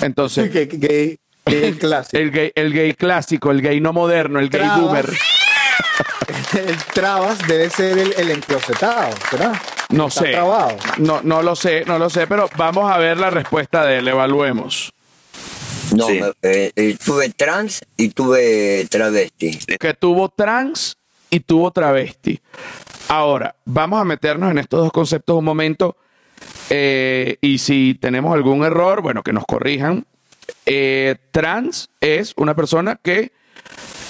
[0.01, 2.17] Entonces, que el clásico.
[2.17, 5.07] el gay, el gay clásico, el gay no moderno, el gay boomer.
[6.57, 9.53] el trabas debe ser el, el enclosetado, ¿verdad?
[9.89, 10.31] No Está sé.
[10.31, 10.77] trabado.
[10.99, 14.07] No, no lo sé, no lo sé, pero vamos a ver la respuesta de él,
[14.07, 14.91] evaluemos.
[15.95, 16.19] no, Sí.
[16.43, 19.57] eh, eh, tuve trans y tuve travesti.
[19.79, 20.95] Que tuvo trans
[21.31, 22.39] y tuvo travesti.
[23.07, 25.97] Ahora, vamos a meternos en estos dos conceptos un momento.
[26.69, 30.05] eh, y si tenemos algún error, bueno, que nos corrijan.
[30.67, 33.31] Eh, trans es una persona que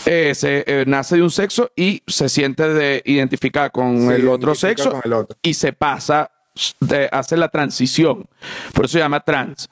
[0.05, 4.55] eh, se, eh, nace de un sexo y se siente de, identificada con el otro
[4.55, 5.37] sexo con el otro.
[5.41, 6.31] y se pasa,
[6.79, 8.27] de- hace la transición.
[8.73, 9.69] Por eso se llama trans.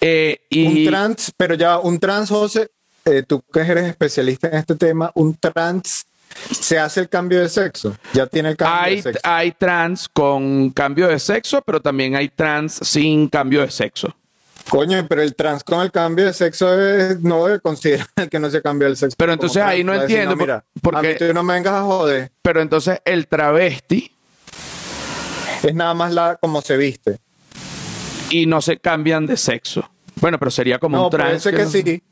[0.00, 2.70] Eh, y Un trans, pero ya un trans, José,
[3.04, 6.06] eh, tú que eres especialista en este tema, un trans
[6.52, 7.96] se hace el cambio de sexo.
[8.12, 9.20] Ya tiene el cambio hay, de sexo.
[9.24, 14.14] hay trans con cambio de sexo, pero también hay trans sin cambio de sexo.
[14.68, 18.50] Coño, pero el trans con el cambio de sexo es- no debe considerar que no
[18.50, 19.16] se cambia el sexo.
[19.18, 21.74] Pero entonces ahí no decir, entiendo, mira, por- a mí porque- tú no me vengas
[21.74, 22.30] a joder.
[22.42, 24.12] Pero entonces el travesti
[25.62, 27.18] Es nada más la como se viste.
[28.30, 29.88] y no se cambian de sexo.
[30.20, 31.42] Bueno, pero sería como No, un puede trans.
[31.42, 32.02] ser que no- sí.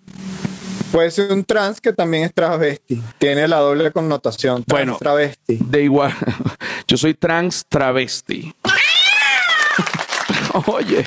[0.90, 3.00] Puede ser un trans que también es travesti.
[3.18, 4.64] Tiene la doble connotación.
[4.64, 4.96] Trans Bueno.
[4.98, 5.58] travesti.
[5.60, 6.12] De igual.
[6.88, 8.52] Yo soy trans travesti.
[10.66, 11.06] Oye.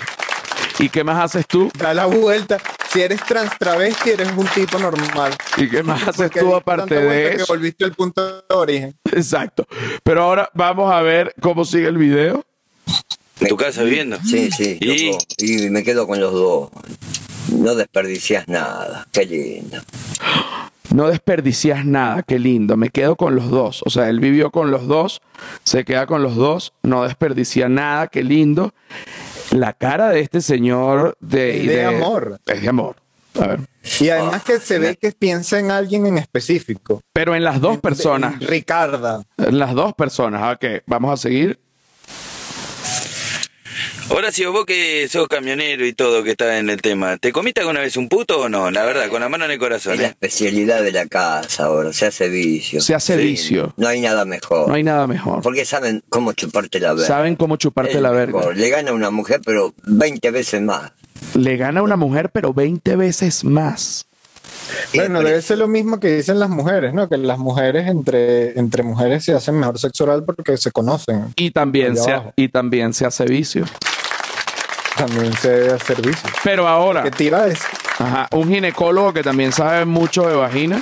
[0.81, 1.71] ¿Y qué más haces tú?
[1.77, 2.57] Da la vuelta.
[2.91, 5.31] Si eres trans travesti, eres un tipo normal.
[5.57, 7.45] ¿Y qué más haces Porque tú aparte de que eso?
[7.47, 8.95] volviste al punto de origen.
[9.11, 9.67] Exacto.
[10.03, 12.43] Pero ahora vamos a ver cómo sigue el video.
[13.39, 14.17] ¿En tu casa viviendo?
[14.25, 14.77] Sí, sí.
[14.81, 15.11] ¿Y?
[15.37, 16.69] Y me quedo con los dos.
[17.51, 19.07] No desperdicias nada.
[19.11, 19.77] Qué lindo.
[20.93, 22.75] No desperdicias nada, qué lindo.
[22.75, 23.81] Me quedo con los dos.
[23.85, 25.21] O sea, él vivió con los dos,
[25.63, 28.73] se queda con los dos, no desperdicia nada, qué lindo.
[29.51, 32.39] La cara de este señor de, Es de amor.
[32.45, 32.95] Es de amor.
[33.39, 33.59] A ver.
[33.99, 37.01] Y además que se ve que piensa en alguien en específico.
[37.13, 38.39] Pero en las dos personas.
[38.39, 39.23] Ricarda.
[39.37, 40.55] en Las dos personas.
[40.55, 41.59] Ok, vamos a seguir.
[44.09, 47.79] Horacio, vos que sos camionero y todo que está en el tema, ¿te comiste alguna
[47.79, 48.69] vez un puto o no?
[48.69, 50.09] La verdad, con la mano en el corazón, Es la ¿eh?
[50.09, 51.93] especialidad de la casa ahora.
[51.93, 52.81] Se hace vicio.
[52.81, 53.23] Se hace Sí.
[53.23, 53.73] vicio.
[53.77, 54.67] No hay nada mejor.
[54.67, 55.41] No hay nada mejor.
[55.41, 57.07] Porque saben cómo chuparte la verga.
[57.07, 58.33] Saben cómo chuparte Es la mejor.
[58.47, 58.53] verga.
[58.53, 60.91] Le gana a una mujer, pero 20 veces más.
[61.35, 64.07] Le gana a una mujer, pero 20 veces más.
[64.93, 67.07] Bueno, debe ser lo mismo que dicen las mujeres, ¿no?
[67.09, 71.33] Que las mujeres entre, entre mujeres se hacen mejor sexo oral porque se conocen.
[71.35, 73.65] Y también, se, y también se hace vicio.
[74.97, 76.29] También se hacer vicio.
[76.43, 77.65] Pero ahora, ¿Qué te iba a decir?
[77.99, 80.81] ajá, un ginecólogo que también sabe mucho de vagina.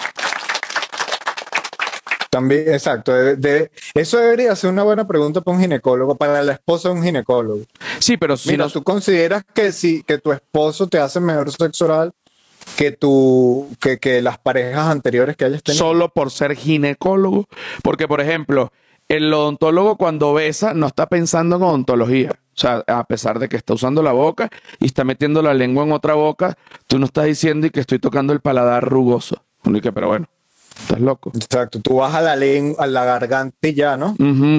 [2.32, 3.12] También, exacto.
[3.12, 7.04] debe- eso debería ser una buena pregunta para un ginecólogo, para la esposa de un
[7.04, 7.62] ginecólogo.
[7.98, 11.52] Sí, pero si Mira, no- ¿tú consideras que si que tu esposo te hace mejor
[11.52, 12.12] sexo oral
[12.78, 15.84] que tu que, que las parejas anteriores que hayas tenido?
[15.84, 17.48] solo por ser ginecólogo.
[17.84, 18.72] Porque, por ejemplo,
[19.08, 22.32] el odontólogo cuando besa no está pensando en odontología.
[22.32, 25.84] O sea, a pesar de que está usando la boca y está metiendo la lengua
[25.84, 29.42] en otra boca, tú no estás diciendo y que estoy tocando el paladar rugoso.
[29.64, 30.28] Pero bueno,
[30.78, 31.32] estás loco.
[31.36, 34.16] Exacto, tú vas a la lengua, a la garganta y ya, ¿no?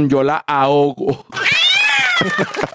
[0.09, 1.27] Yo la ahogo.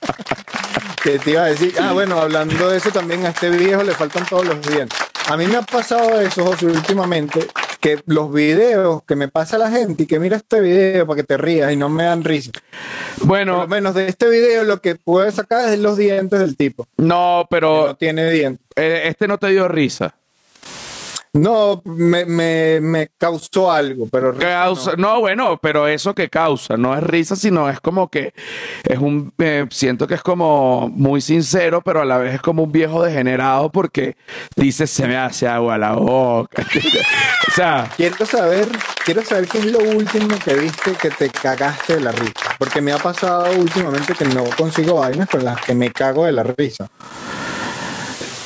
[1.04, 3.94] Que te iba a decir, ah, bueno, hablando de eso también a este viejo le
[3.94, 4.98] faltan todos los dientes.
[5.28, 7.48] A mí me ha pasado eso, José, últimamente,
[7.80, 11.24] que los videos que me pasa la gente y que mira este video para que
[11.24, 12.52] te rías y no me dan risa.
[13.18, 16.56] Por Bueno, lo menos de este video lo que puedes sacar es los dientes del
[16.56, 16.88] tipo.
[16.98, 18.66] no, que pero no tiene dientes.
[18.76, 20.16] eh, este no te dio risa.
[21.36, 25.20] No, me, me, me causó algo, pero Causa, no.
[25.20, 28.34] bueno, pero eso que causa, no es risa, sino es como que
[28.86, 32.64] es un, eh, siento que es como muy sincero, pero a la vez es como
[32.64, 34.16] un viejo degenerado porque
[34.56, 36.64] dice se me hace agua la boca.
[37.48, 38.70] o sea, Quiero saber,
[39.04, 42.34] quiero saber qué es lo último que viste que te cagaste de la risa.
[42.58, 46.32] Porque me ha pasado últimamente que no consigo vainas con las que me cago de
[46.32, 46.88] la risa.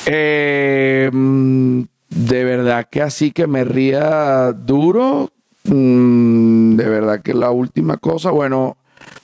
[0.06, 5.30] eh, mm, de verdad que así que me ría duro,
[5.64, 8.76] mm, de verdad que la última cosa, bueno,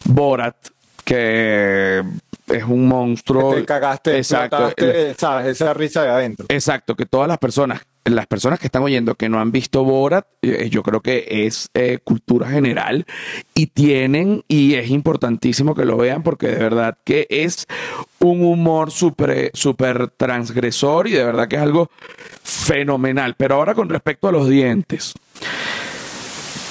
[0.05, 0.57] Borat,
[1.05, 2.03] que
[2.47, 3.55] es un monstruo.
[3.55, 4.69] Que te cagaste, Exacto.
[4.69, 6.47] explotaste, sabes, esa risa de adentro.
[6.49, 7.83] Exacto, que todas las personas,
[8.15, 11.69] las personas que están oyendo que no han visto Borat, eh, yo creo que es
[11.75, 13.05] eh, cultura general
[13.55, 17.67] y tienen, y es importantísimo que lo vean porque de verdad que es
[18.21, 21.91] un humor súper súper transgresor y de verdad que es algo
[22.43, 23.35] fenomenal.
[23.37, 25.13] Pero ahora con respecto a los dientes.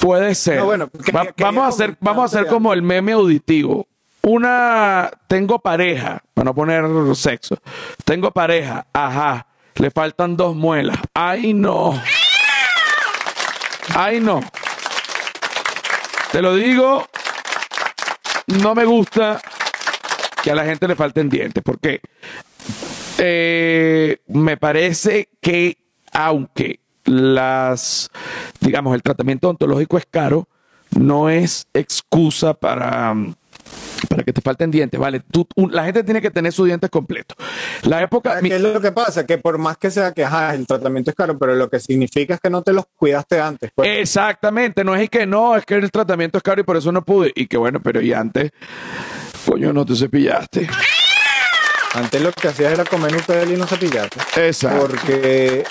[0.00, 0.58] Puede ser.
[0.58, 3.86] No, bueno, Va- quería vamos a hacer, vamos a hacer como el meme auditivo.
[4.22, 6.84] Una, tengo pareja, para no poner
[7.14, 7.58] sexo.
[8.04, 9.45] Tengo pareja, ajá.
[9.78, 10.98] Le faltan dos muelas.
[11.14, 12.00] Ay, no.
[13.94, 14.40] Ay, no.
[16.32, 17.06] Te lo digo,
[18.46, 19.40] no me gusta
[20.42, 22.00] que a la gente le falten dientes, porque
[23.18, 25.78] eh, me parece que
[26.12, 28.10] aunque las,
[28.60, 30.48] digamos, el tratamiento odontológico es caro,
[30.90, 33.14] no es excusa para,
[34.08, 35.20] para que te falten dientes, ¿vale?
[35.30, 37.36] Tú- un- la gente tiene que tener sus dientes completos.
[37.82, 38.40] La época...
[38.42, 39.24] mi- ¿Qué es lo que pasa?
[39.26, 42.34] Que por más que sea que ajá, el tratamiento es caro, pero lo que significa
[42.34, 43.70] es que no te los cuidaste antes.
[43.74, 43.88] pues.
[44.00, 46.92] Exactamente, no es y que no, es que el tratamiento es caro y por eso
[46.92, 47.32] no pude.
[47.34, 48.50] Y que bueno, pero y antes,
[49.46, 50.68] coño, no te cepillaste.
[51.94, 54.18] Antes lo que hacías era comer Nutella y no cepillarte.
[54.46, 54.86] Exacto.
[54.86, 55.64] Porque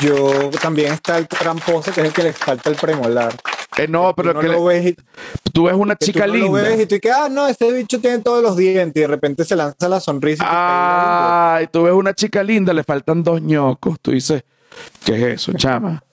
[0.00, 3.34] yo también está el tramposo, que es el que le falta el premolar.
[3.76, 6.26] Eh, no, pero tú no que lo le- ves y, tú ves una que chica
[6.26, 6.62] tú no lo linda.
[6.62, 9.44] ves y tú dices, ah, no, ese bicho tiene todos los dientes y de repente
[9.44, 10.44] se lanza la sonrisa.
[10.44, 13.98] y tú dices, Ay, tú ves una chica linda, le faltan dos ñocos.
[14.00, 14.44] Tú dices,
[15.04, 16.02] ¿qué es eso, chama?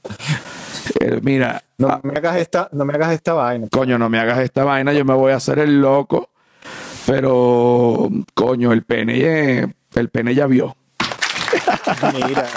[0.99, 3.67] Eh, mira, no ah, me hagas esta, no me hagas esta vaina.
[3.71, 6.29] coño, no me hagas esta vaina, yo me voy a hacer el loco.
[7.05, 10.75] Pero, coño, el pene, eh, el pene ya vio.
[12.13, 12.47] Mira,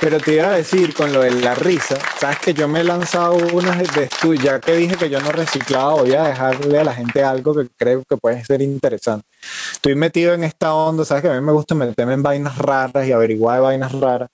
[0.00, 2.84] pero te iba a decir con lo de la risa, sabes que yo me he
[2.84, 6.84] lanzado unas de estudio, ya que dije que yo no reciclaba, voy a dejarle a
[6.84, 9.26] la gente algo que creo que puede ser interesante.
[9.72, 13.06] Estoy metido en esta onda, sabes que a mí me gusta meterme en vainas raras
[13.06, 14.30] y averiguar de vainas raras.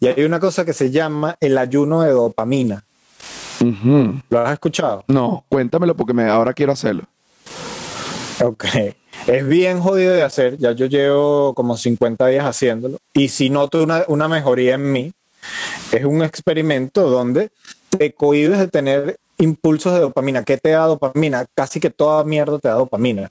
[0.00, 2.84] Y hay una cosa que se llama el ayuno de dopamina.
[4.30, 5.04] ¿Lo has escuchado?
[5.08, 7.04] No, cuéntamelo porque me, ahora quiero hacerlo.
[8.42, 8.64] Ok.
[9.26, 13.82] Es bien jodido de hacer, ya yo llevo como 50 días haciéndolo y si noto
[13.82, 15.12] una, una mejoría en mí,
[15.92, 17.50] es un experimento donde
[17.90, 20.44] te cohibes de tener impulsos de dopamina.
[20.44, 21.46] ¿Qué te da dopamina?
[21.54, 23.30] Casi que toda mierda te da dopamina.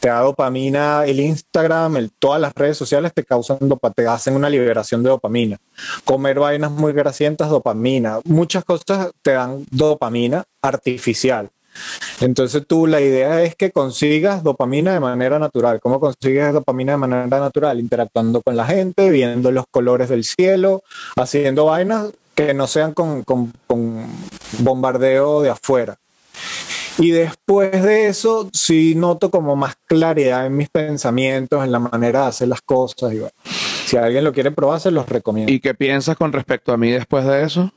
[0.00, 4.34] Te da dopamina el Instagram, el, todas las redes sociales te causan dopa, te hacen
[4.34, 5.58] una liberación de dopamina.
[6.04, 8.20] Comer vainas muy grasientas, dopamina.
[8.24, 11.50] Muchas cosas te dan dopamina artificial.
[12.20, 15.80] Entonces tú la idea es que consigas dopamina de manera natural.
[15.80, 17.80] ¿Cómo consigues dopamina de manera natural?
[17.80, 20.82] Interactuando con la gente, viendo los colores del cielo,
[21.16, 24.06] haciendo vainas que no sean con, con- con
[24.58, 25.96] bombardeo de afuera.
[26.98, 32.22] Y después de eso, sí noto como más claridad en mis pensamientos, en la manera
[32.22, 33.12] de hacer las cosas.
[33.86, 35.50] Si alguien lo quiere probar, se los recomiendo.
[35.52, 37.72] ¿Y qué piensas con respecto a mí después de eso?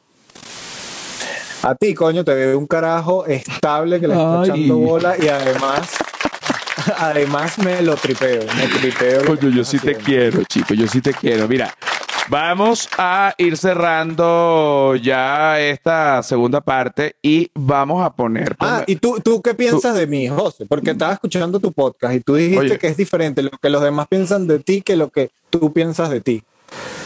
[1.66, 4.49] A ti, coño, te veo un carajo estable que le está Ay.
[4.49, 5.91] echando bola y además,
[6.97, 9.24] además me lo tripeo, me tripeo.
[9.26, 11.47] Coño, yo sí te quiero, chico, yo sí te quiero.
[11.47, 11.74] Mira,
[12.28, 18.57] vamos a ir cerrando ya esta segunda parte y vamos a poner.
[18.59, 20.66] Ah, ¿y tú, tú qué piensas de mí, José?
[20.66, 22.78] Porque estaba escuchando tu podcast y tú dijiste Oye.
[22.78, 26.09] que es diferente lo que los demás piensan de ti que lo que tú piensas
[26.09, 26.43] de ti.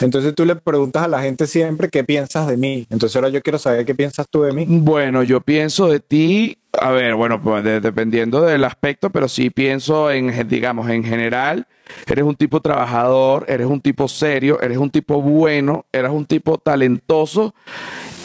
[0.02, 2.86] Entonces tú le preguntas a la gente siempre qué piensas de mí.
[2.90, 4.66] Entonces ahora yo quiero saber qué piensas tú de mí.
[4.68, 9.50] Bueno, yo pienso de ti, a ver, bueno, pues de- dependiendo del aspecto, pero sí
[9.50, 11.66] pienso en, digamos, en general,
[12.06, 16.58] eres un tipo trabajador, eres un tipo serio, eres un tipo bueno, eres un tipo
[16.60, 17.56] talentoso.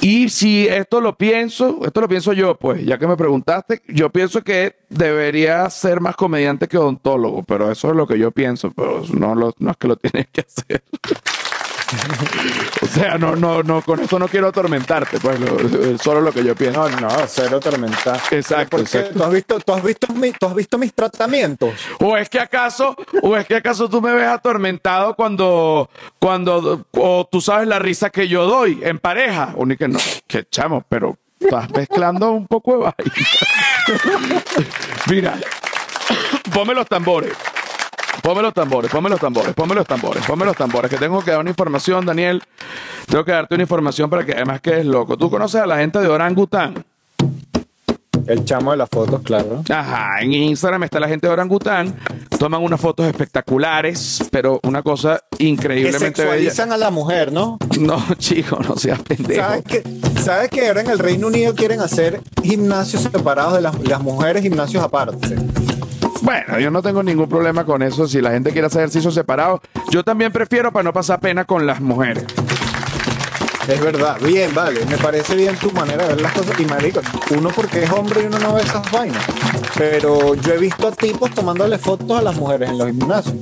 [0.05, 4.11] Y si esto lo pienso, esto lo pienso yo, pues, ya que me preguntaste, yo
[4.11, 8.73] pienso que debería ser más comediante que odontólogo, pero eso es lo que yo pienso,
[8.73, 10.83] pero no, lo- no es que lo tienes que hacer.
[12.83, 16.45] o sea, no, no, no, con esto no quiero atormentarte, pues, lo- solo lo que
[16.45, 16.89] yo pienso.
[16.89, 18.21] No, no, cero tormentar.
[18.31, 19.19] Exacto, Porque exacto.
[19.19, 21.75] tú has visto, tú has visto, mi- tú has visto mis tratamientos.
[22.01, 25.89] ¿O es que acaso, o es que acaso tú me ves atormentado cuando,
[26.19, 29.53] cuando, o tú sabes la risa que yo doy en pareja?
[29.57, 33.13] O ni que no, que chamo, pero estás mezclando un poco de vaina.
[35.11, 35.39] Mira,
[36.53, 37.33] ponme los tambores.
[38.21, 41.31] Ponme los tambores, ponme los tambores, ponme los tambores, ponme los tambores, que tengo que
[41.31, 42.43] dar una información, Daniel.
[43.07, 45.17] Tengo que darte una información para que además quedes loco.
[45.17, 46.85] ¿Tú conoces a la gente de Orangután?
[48.27, 49.65] El chamo de las fotos, claro.
[49.69, 51.97] Ajá, en Instagram está la gente de Orangután,
[52.39, 56.35] toman unas fotos espectaculares, pero una cosa Que increíblemente bella.
[56.35, 57.59] sexualizan a la mujer, ¿no?
[57.81, 59.43] No, chico, no seas pendejo.
[59.43, 59.83] ¿Sabes que,
[60.23, 64.43] ¿Sabes que ahora en el Reino Unido quieren hacer gimnasios separados de las, las mujeres,
[64.43, 65.35] gimnasios aparte?
[66.23, 68.07] Bueno, yo no tengo ningún problema con eso.
[68.07, 69.61] Si la gente quiere hacer ejercicio separado,
[69.91, 72.25] yo también prefiero para no pasar pena con las mujeres.
[73.67, 74.19] Es verdad.
[74.21, 74.85] Bien, vale.
[74.87, 76.59] Me parece bien tu manera de ver las cosas.
[76.61, 77.01] Y marico,
[77.37, 79.23] uno porque es hombre y uno no ve esas vainas.
[79.77, 83.37] Pero yo he visto a tipos tomándole fotos a las mujeres en los gimnasios.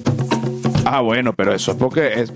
[0.87, 2.33] Ah, bueno, pero eso es porque es.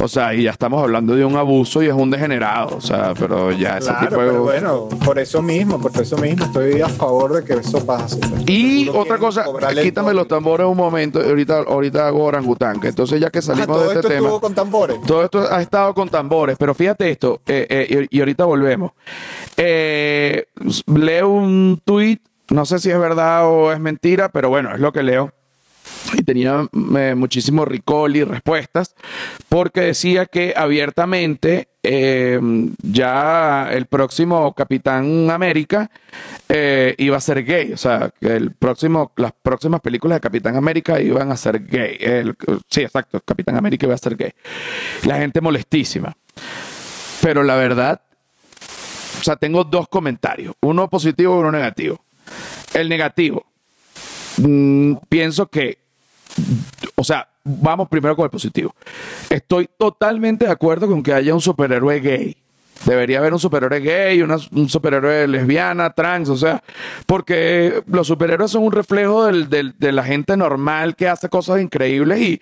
[0.00, 2.76] O sea, y ya estamos hablando de un abuso y es un degenerado.
[2.76, 4.26] O sea, pero ya ese Claro, tipo de.
[4.28, 8.20] pero bueno, por eso mismo, por eso mismo estoy a favor de que eso pase.
[8.46, 9.44] Y Seguro otra cosa,
[9.82, 11.20] quítame los tambores un momento.
[11.20, 12.78] Ahorita, ahorita hago orangután.
[12.82, 14.26] Entonces, ya que Ah, salimos todo de esto este tema.
[14.28, 15.00] estuvo con tambores.
[15.06, 18.92] Todo esto ha estado con tambores, pero fíjate esto, eh, eh, y, y ahorita volvemos.
[19.56, 20.46] Eh,
[20.86, 22.18] leo un tweet,
[22.50, 25.32] no sé si es verdad o es mentira, pero bueno, es lo que leo.
[26.14, 26.66] Y tenía
[26.96, 28.94] eh, muchísimo recall y respuestas,
[29.48, 32.40] porque decía que abiertamente eh,
[32.82, 35.90] ya el próximo Capitán América
[36.48, 37.72] eh, iba a ser gay.
[37.72, 41.98] O sea, que el próximo, las próximas películas de Capitán América iban a ser gay.
[42.70, 44.32] Sí, exacto, Capitán América iba a ser gay.
[45.04, 46.16] La gente molestísima.
[47.20, 48.00] Pero la verdad,
[49.20, 52.04] o sea, tengo dos comentarios, uno positivo y uno negativo.
[52.74, 53.46] El negativo,
[54.38, 55.78] mm, pienso que,
[56.94, 58.74] o sea, vamos primero con el positivo.
[59.30, 62.36] Estoy totalmente de acuerdo con que haya un superhéroe gay.
[62.84, 66.62] Debería haber un superhéroe gay, una- un superhéroe lesbiana, trans, o sea,
[67.06, 71.60] porque los superhéroes son un reflejo del- del- de la gente normal que hace cosas
[71.60, 72.40] increíbles y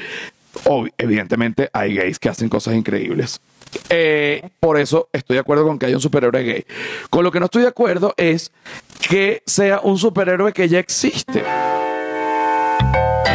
[0.64, 3.40] ob- evidentemente hay gays que hacen cosas increíbles.
[3.88, 6.64] Eh, por eso estoy de acuerdo con que haya un superhéroe gay.
[7.10, 8.52] Con lo que no estoy de acuerdo es
[9.08, 11.42] que sea un superhéroe que ya existe.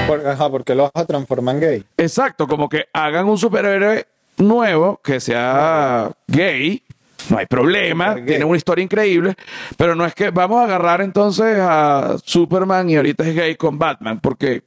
[0.07, 1.83] Por- ajá, porque lo vas a transformar en gay.
[1.97, 4.05] Exacto, como que hagan un superhéroe
[4.37, 6.83] nuevo que sea gay,
[7.29, 9.35] no hay problema, tiene una historia increíble,
[9.77, 13.77] pero no es que vamos a agarrar entonces a Superman y ahorita es gay con
[13.77, 14.63] Batman, porque,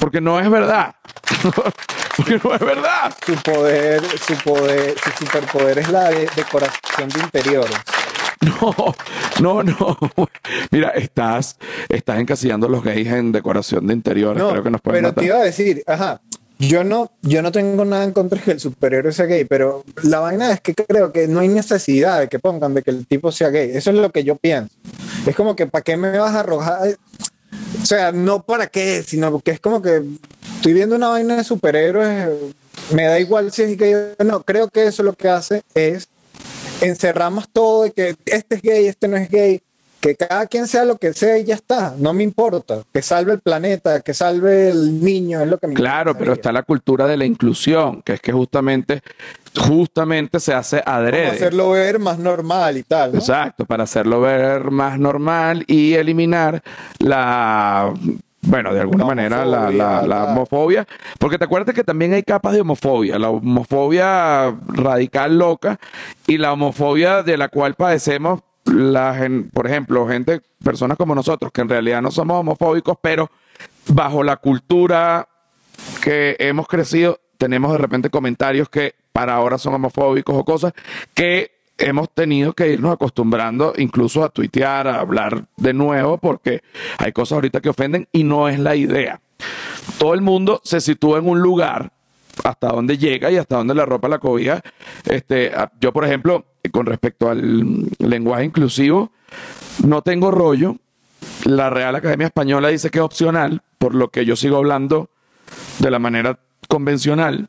[0.00, 0.94] porque no es verdad.
[2.16, 3.14] porque no es verdad.
[3.24, 7.76] Su poder, su poder, su superpoder es la de- decoración de interiores.
[9.40, 9.98] No, no, no.
[10.70, 11.56] Mira, estás,
[11.88, 14.42] estás encasillando a los gays en decoración de interiores.
[14.42, 15.22] No, Creo que nos pueden pero matar.
[15.22, 16.20] te iba a decir, ajá,
[16.58, 19.84] yo no, yo no tengo nada en contra de que el superhéroe sea gay, pero
[20.02, 23.06] la vaina es que creo que no hay necesidad de que pongan de que el
[23.06, 23.70] tipo sea gay.
[23.74, 24.74] Eso es lo que yo pienso.
[25.26, 26.96] Es como que, ¿para qué me vas a arrojar?
[27.80, 30.02] O sea, no para qué, sino porque es como que
[30.62, 32.28] estoy viendo una vaina de superhéroes,
[32.94, 34.44] me da igual si es gay o no.
[34.44, 36.08] Creo que eso lo que hace es
[36.80, 39.60] encerramos todo de que este es gay, este no es gay,
[39.98, 43.32] que cada quien sea lo que sea y ya está, no me importa, que salve
[43.32, 47.08] el planeta, que salve el niño, es lo que me Claro, pero está la cultura
[47.08, 49.00] de la inclusión, que es que justamente,
[49.58, 51.26] justamente se hace adrede.
[51.26, 53.18] hacerlo ver más normal y tal, ¿no?
[53.18, 56.62] Exacto, para hacerlo ver más normal y eliminar
[57.00, 57.92] la,
[58.42, 60.86] bueno, de alguna La manera la, homofobia, la- la homofobia,
[61.18, 65.78] porque te acuerdas que también hay capas de homofobia, la homofobia radical loca
[66.26, 69.16] y la homofobia de la cual padecemos, la,
[69.52, 73.30] por ejemplo, gente, personas como nosotros, que en realidad no somos homofóbicos, pero
[73.88, 75.28] bajo la cultura
[76.02, 80.72] que hemos crecido, tenemos de repente comentarios que para ahora son homofóbicos o cosas
[81.14, 81.50] que
[81.82, 86.62] hemos tenido que irnos acostumbrando incluso a tuitear, a hablar de nuevo, porque
[86.98, 89.20] hay cosas ahorita que ofenden y no es la idea.
[89.98, 91.92] Todo el mundo se sitúa en un lugar
[92.44, 94.62] hasta donde llega y hasta donde le ropa la cobija.
[95.04, 99.12] Este, yo, por ejemplo, con respecto al lenguaje inclusivo,
[99.84, 100.76] no tengo rollo.
[101.44, 105.10] La Real Academia Española dice que es opcional, por lo que yo sigo hablando
[105.78, 107.48] de la manera convencional.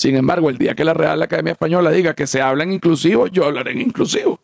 [0.00, 3.26] Sin embargo, el día que la Real Academia Española diga que se habla en inclusivo,
[3.26, 4.40] yo hablaré en inclusivo.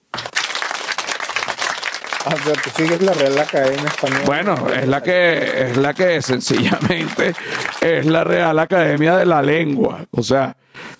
[2.26, 4.22] Ah, tú sigues la Real Academia Española.
[4.26, 7.32] Bueno, es la que es la que sencillamente
[7.80, 10.04] es la Real Academia de la Lengua.
[10.10, 10.54] O sea,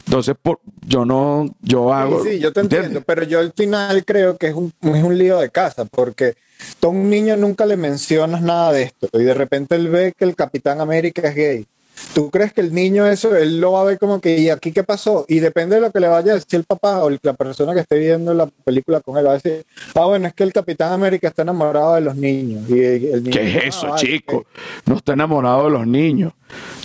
[0.07, 2.25] entonces por, yo no, yo hago.
[2.25, 2.87] Sí, sí, yo te ¿entiendes?
[2.87, 6.33] entiendo, pero yo al final creo que es un, es un lío de casa, porque
[6.81, 10.15] tú a un niño nunca le mencionas nada de esto, y de repente él ve
[10.17, 11.67] que el Capitán América es gay.
[12.15, 14.73] ¿Tú crees que el niño eso, él lo va a ver como que, ¿y aquí
[14.73, 15.25] qué pasó?
[15.29, 17.81] Y depende de lo que le vaya a decir el papá o la persona que
[17.81, 20.93] esté viendo la película con él, va a decir, ah, bueno, es que el Capitán
[20.93, 22.69] América está enamorado de los niños.
[22.69, 24.37] Y el niño, ¿Qué es "Ah, eso, vale, chico?
[24.37, 24.47] ok".
[24.87, 26.33] No está enamorado de los niños.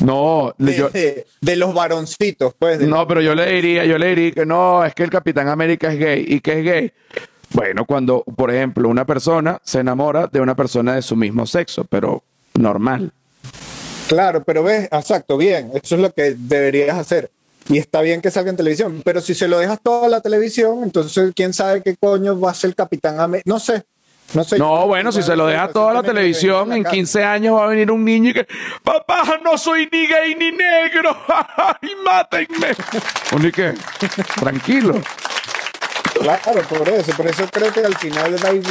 [0.01, 2.79] No, De, yo- de- de los varoncitos, pues.
[2.79, 5.47] de- no, pero yo le diría, yo le diría que no, es que el Capitán
[5.49, 6.25] América es gay.
[6.27, 6.91] ¿Y qué es gay?
[7.53, 11.83] Bueno, cuando, por ejemplo, una persona se enamora de una persona de su mismo sexo,
[11.83, 13.11] pero normal.
[14.11, 17.31] Claro, pero ves, exacto, bien, eso es lo que deberías hacer.
[17.69, 20.83] Y está bien que salga en televisión, pero si se lo dejas toda la televisión,
[20.83, 23.49] entonces quién sabe qué coño va a ser el Capitán América.
[23.49, 23.83] No sé,
[24.33, 24.57] no sé.
[24.59, 27.89] No, bueno, si se lo deja toda la televisión, en 15 años va a venir
[27.89, 28.47] un niño y que,
[28.83, 31.15] papá, no soy ni gay ni negro,
[31.81, 32.67] y mátenme.
[33.31, 33.49] Uno.
[34.41, 35.01] Tranquilo.
[36.19, 38.61] Claro, por eso, por eso creo que al final, igual-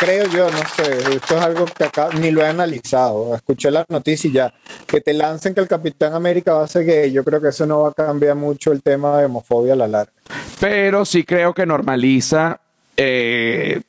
[0.00, 3.34] creo yo, no sé, esto es algo que acá ni lo he analizado.
[3.34, 4.52] Escuché las noticias y ya,
[4.86, 7.66] que te lancen que el Capitán América va a ser gay, yo creo que eso
[7.66, 10.12] no va a cambiar mucho el tema de homofobia a la larga.
[10.58, 12.60] Pero sí creo que normaliza
[12.96, 13.80] eh,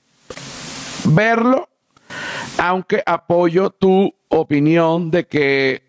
[1.06, 1.70] verlo,
[2.58, 5.84] aunque apoyo tu opinión de que...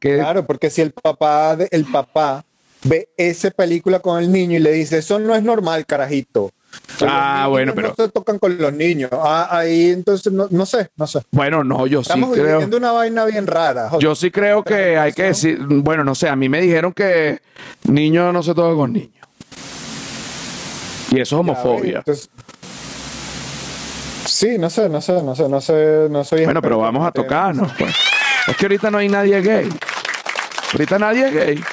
[0.00, 2.44] Claro, porque si el papá, de- el papá
[2.82, 6.50] ve esa película con el niño y le dice, eso no es normal, carajito.
[7.02, 9.10] Ah, niños bueno, no pero- se tocan con los niños.
[9.12, 11.20] Ah, ahí entonces, no, no sé, no sé.
[11.32, 12.44] Bueno, no, yo sí Estamos creo...
[12.58, 13.88] viviendo una vaina bien rara.
[13.90, 14.02] joder.
[14.02, 17.40] Yo sí creo que hay que decir, bueno, no sé, a mí me dijeron que
[17.84, 19.10] niño no se toca con niños.
[21.10, 21.98] Y eso es homofobia.
[21.98, 22.28] Entonces-
[24.26, 27.12] sí, no sé, no sé, no sé, no sé, no soy Bueno, pero vamos a
[27.12, 27.94] tocarnos, pues.
[28.48, 29.68] Es que ahorita no hay nadie gay.
[30.72, 31.64] Ahorita nadie es gay.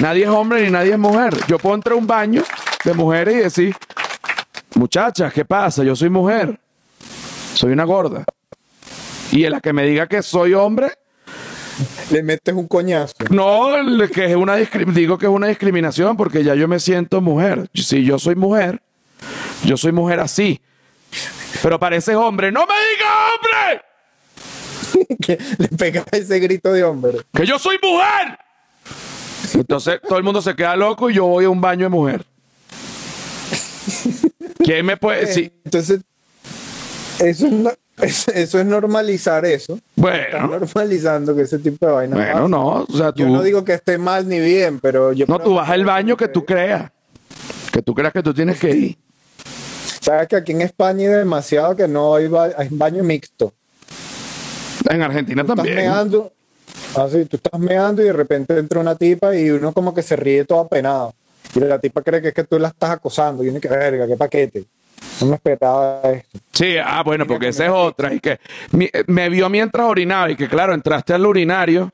[0.00, 1.34] Nadie es hombre ni nadie es mujer.
[1.48, 2.42] Yo puedo entrar a un baño
[2.84, 3.76] de mujeres y decir,
[4.74, 5.82] muchachas, ¿qué pasa?
[5.84, 6.58] Yo soy mujer.
[7.54, 8.24] Soy una gorda.
[9.32, 10.92] Y en la que me diga que soy hombre,
[12.10, 13.14] Le metes un coñazo.
[13.30, 13.68] no,
[14.12, 17.68] que es una digo que es una discriminación porque ya yo me siento mujer.
[17.74, 18.82] Si yo soy mujer,
[19.64, 20.60] yo soy mujer así.
[21.62, 22.50] Pero pareces hombre.
[22.52, 23.82] ¡No me digas hombre!
[25.20, 27.18] que le pegas ese grito de hombre.
[27.32, 28.38] que yo soy mujer.
[29.54, 32.24] Entonces todo el mundo se queda loco y yo voy a un baño de mujer.
[34.58, 35.52] ¿Quién me puede decir?
[35.64, 36.00] Entonces,
[37.20, 38.30] eso es, no- eso,
[38.60, 39.74] es normalizar eso.
[39.74, 42.16] Estás Bueno, normalizando que ese tipo de vaina.
[42.16, 42.48] bueno, pasa.
[42.48, 42.66] no.
[42.88, 45.26] O sea, tú, Yo no digo que esté mal ni bien, pero yo.
[45.28, 46.90] no, tú vas al baño que tú creas.
[47.72, 48.98] Que tú creas que tú tienes que ir.
[50.00, 53.52] Sabes que aquí en España hay demasiado que no hay, ba- hay baño mixto.
[54.88, 55.76] En Argentina Estás también.
[55.76, 56.32] meando,
[56.96, 60.16] así, tú estás meando y de repente entra una tipa y uno como que se
[60.16, 61.12] ríe todo apenado.
[61.54, 63.42] Y la tipa cree que es que tú la estás acosando.
[63.44, 64.64] Y uno que verga, qué paquete.
[65.20, 66.38] No me esperaba esto.
[66.52, 68.12] Sí, ah, bueno, porque esa es otra.
[68.12, 68.38] Y que
[68.72, 71.90] mi- me vio mientras orinaba y que, claro, entraste al urinario.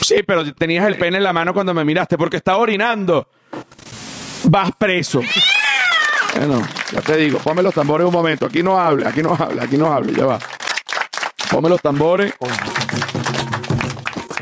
[0.00, 3.26] Sí, pero tenías el pene en la mano cuando me miraste porque estaba orinando.
[4.44, 5.20] Vas preso.
[6.36, 6.62] Bueno,
[6.92, 8.46] ya te digo, ponme los tambores un momento.
[8.46, 10.38] Aquí no habla, aquí no habla, aquí no habla, ya va.
[11.50, 12.32] Ponme los tambores.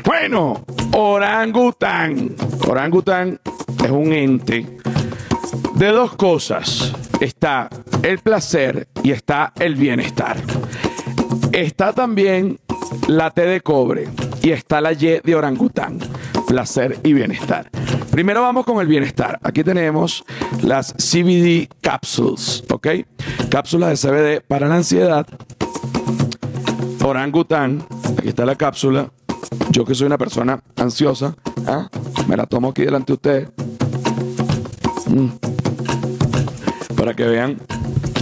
[0.07, 2.33] Bueno, orangután.
[2.65, 3.41] Orangután
[3.83, 4.65] es un ente
[5.75, 6.93] de dos cosas.
[7.19, 7.67] Está
[8.03, 10.37] el placer y está el bienestar.
[11.51, 12.57] Está también
[13.09, 14.07] la T de cobre
[14.41, 15.99] y está la Y de orangután.
[16.47, 17.69] Placer y bienestar.
[18.09, 19.37] Primero vamos con el bienestar.
[19.43, 20.23] Aquí tenemos
[20.63, 22.87] las CBD capsules, ¿ok?
[23.49, 25.27] Cápsulas de CBD para la ansiedad.
[27.03, 27.85] Orangután.
[28.17, 29.11] Aquí está la cápsula.
[29.71, 31.35] Yo que soy una persona ansiosa,
[31.67, 31.89] ¿ah?
[32.27, 33.49] me la tomo aquí delante de ustedes.
[35.07, 35.27] Mm.
[36.95, 37.57] Para que vean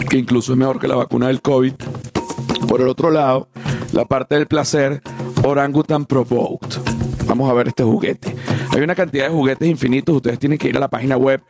[0.09, 1.74] que incluso es mejor que la vacuna del COVID.
[2.68, 3.47] Por el otro lado,
[3.93, 5.01] la parte del placer,
[5.43, 6.78] Orangutan Provoked.
[7.28, 8.36] Vamos a ver este juguete.
[8.72, 10.16] Hay una cantidad de juguetes infinitos.
[10.16, 11.41] Ustedes tienen que ir a la página web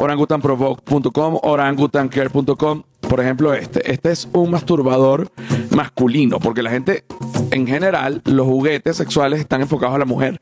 [0.00, 2.82] orangutanprovoked.com, orangutancare.com.
[3.08, 3.90] Por ejemplo, este.
[3.90, 5.30] Este es un masturbador
[5.70, 7.04] masculino, porque la gente,
[7.50, 10.38] en general, los juguetes sexuales están enfocados a la mujer.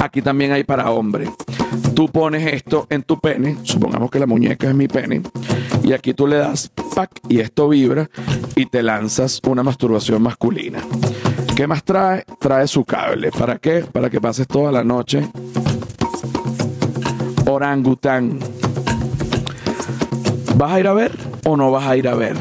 [0.00, 1.30] Aquí también hay para hombre.
[1.94, 5.22] Tú pones esto en tu pene, supongamos que la muñeca es mi pene,
[5.84, 8.08] y aquí tú le das pack y esto vibra
[8.56, 10.80] y te lanzas una masturbación masculina.
[11.54, 12.24] ¿Qué más trae?
[12.38, 13.30] Trae su cable.
[13.30, 13.84] ¿Para qué?
[13.92, 15.28] Para que pases toda la noche.
[17.46, 18.38] Orangután.
[20.56, 22.36] ¿Vas a ir a ver o no vas a ir a ver?